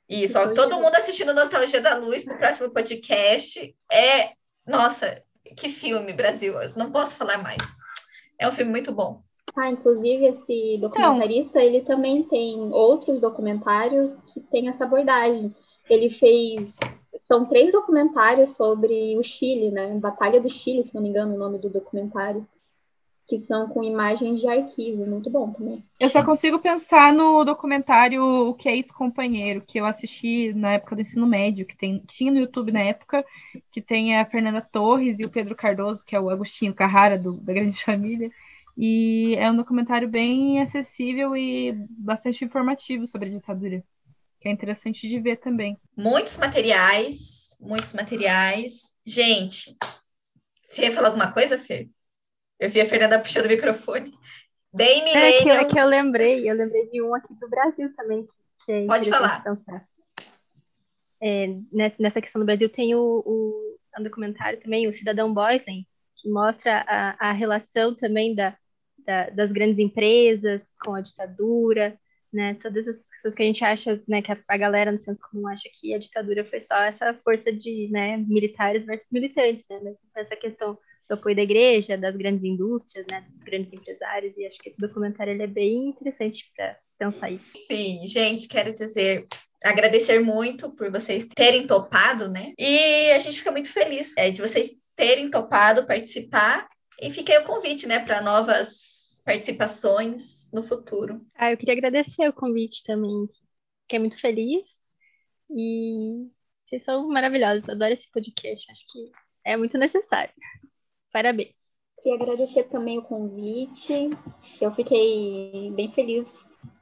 [0.10, 3.76] Isso, ó, todo mundo assistindo Nostalgia da Luz no próximo podcast.
[3.92, 4.32] É,
[4.66, 5.24] nossa,
[5.56, 6.60] que filme, Brasil.
[6.60, 7.62] Eu não posso falar mais.
[8.40, 9.24] É um filme muito bom.
[9.56, 11.66] Ah, inclusive esse documentarista, Não.
[11.66, 15.54] ele também tem outros documentários que tem essa abordagem.
[15.90, 16.78] Ele fez
[17.32, 19.98] são três documentários sobre o Chile, né?
[19.98, 22.46] Batalha do Chile, se não me engano, o nome do documentário,
[23.26, 25.82] que são com imagens de arquivo, muito bom também.
[25.98, 30.74] Eu só consigo pensar no documentário O que é isso, companheiro, que eu assisti na
[30.74, 33.24] época do ensino médio, que tem, tinha no YouTube na época,
[33.72, 37.34] que tem a Fernanda Torres e o Pedro Cardoso, que é o Agostinho Carrara do,
[37.34, 38.30] da Grande Família.
[38.78, 43.84] E é um documentário bem acessível e bastante informativo sobre a ditadura,
[44.40, 45.78] que é interessante de ver também.
[45.96, 48.94] Muitos materiais, muitos materiais.
[49.06, 49.78] Gente,
[50.68, 51.90] você ia falar alguma coisa, Fer?
[52.60, 54.14] Eu vi a Fernanda puxando o microfone.
[54.74, 55.52] Bem Millennium...
[55.52, 58.26] É que, é que eu lembrei, eu lembrei de um aqui do Brasil também.
[58.70, 59.44] É Pode falar.
[61.22, 65.86] é, nessa, nessa questão do Brasil tem o, o um documentário também, o Cidadão Boysen,
[66.16, 68.58] que mostra a, a relação também da,
[69.06, 71.98] da, das grandes empresas com a ditadura,
[72.32, 72.54] né?
[72.56, 74.22] Todas essas coisas que a gente acha, né?
[74.22, 77.52] Que a, a, galera no senso comum acha que a ditadura foi só essa força
[77.52, 78.18] de, né?
[78.18, 79.80] Militares versus militantes, né?
[79.84, 80.78] Mas essa questão
[81.10, 83.22] do apoio da igreja, das grandes indústrias, né?
[83.30, 87.52] Dos grandes empresários e acho que esse documentário ele é bem interessante para pensar isso.
[87.68, 89.26] Sim, gente, quero dizer
[89.64, 92.54] agradecer muito por vocês terem topado, né?
[92.58, 96.68] E a gente fica muito feliz é, de vocês terem topado participar.
[97.00, 98.91] E aí o convite, né, para novas
[99.24, 101.26] participações no futuro.
[101.36, 103.28] Ah, eu queria agradecer o convite também.
[103.84, 104.82] Fiquei muito feliz.
[105.50, 106.30] E
[106.66, 107.68] vocês são maravilhosos.
[107.68, 108.72] Adoro esse podcast.
[108.72, 109.12] Acho que
[109.44, 110.34] é muito necessário.
[111.12, 111.56] Parabéns.
[112.02, 114.10] Queria agradecer também o convite.
[114.60, 116.28] Eu fiquei bem feliz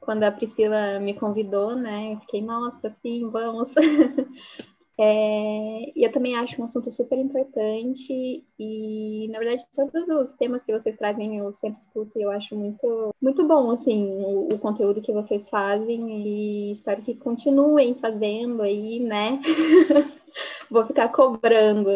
[0.00, 2.14] quando a Priscila me convidou, né?
[2.14, 3.74] Eu fiquei, nossa, sim, vamos.
[5.02, 10.62] É, e eu também acho um assunto super importante e, na verdade, todos os temas
[10.62, 14.58] que vocês trazem eu sempre escuto e eu acho muito, muito bom, assim, o, o,
[14.58, 19.40] conteúdo que vocês fazem e espero que continuem fazendo aí, né?
[20.70, 21.90] Vou ficar cobrando.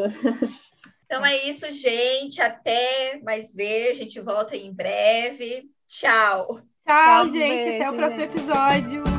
[1.05, 2.41] Então é isso, gente.
[2.41, 3.91] Até mais ver.
[3.91, 5.71] A gente volta em breve.
[5.87, 6.61] Tchau.
[6.85, 7.77] Tchau, gente.
[7.77, 9.14] Até o próximo episódio.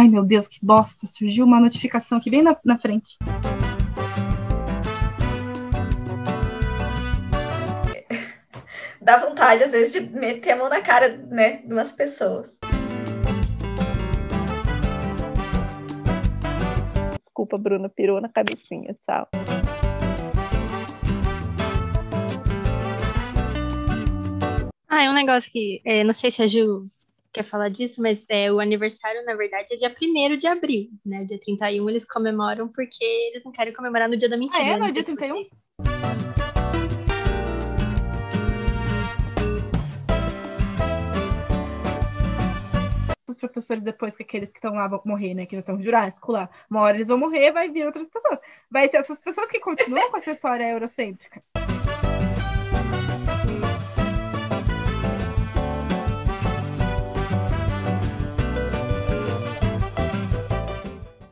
[0.00, 1.06] Ai, meu Deus, que bosta.
[1.06, 3.18] Surgiu uma notificação aqui bem na, na frente.
[9.02, 12.58] Dá vontade, às vezes, de meter a mão na cara, né, de umas pessoas.
[17.22, 18.96] Desculpa, Bruna, pirou na cabecinha.
[19.02, 19.28] Tchau.
[24.88, 26.90] Ah, é um negócio que é, não sei se a Ju
[27.32, 31.24] quer falar disso, mas é, o aniversário, na verdade, é dia 1 de abril, né?
[31.24, 34.64] Dia 31 eles comemoram porque eles não querem comemorar no dia da mentira.
[34.64, 34.76] Ah, é?
[34.76, 35.46] No dia 31?
[43.28, 45.46] Os professores, depois que aqueles que estão lá vão morrer, né?
[45.46, 48.40] Que já estão jurássico lá, uma hora eles vão morrer, vai vir outras pessoas.
[48.68, 51.40] Vai ser essas pessoas que continuam com essa história eurocêntrica.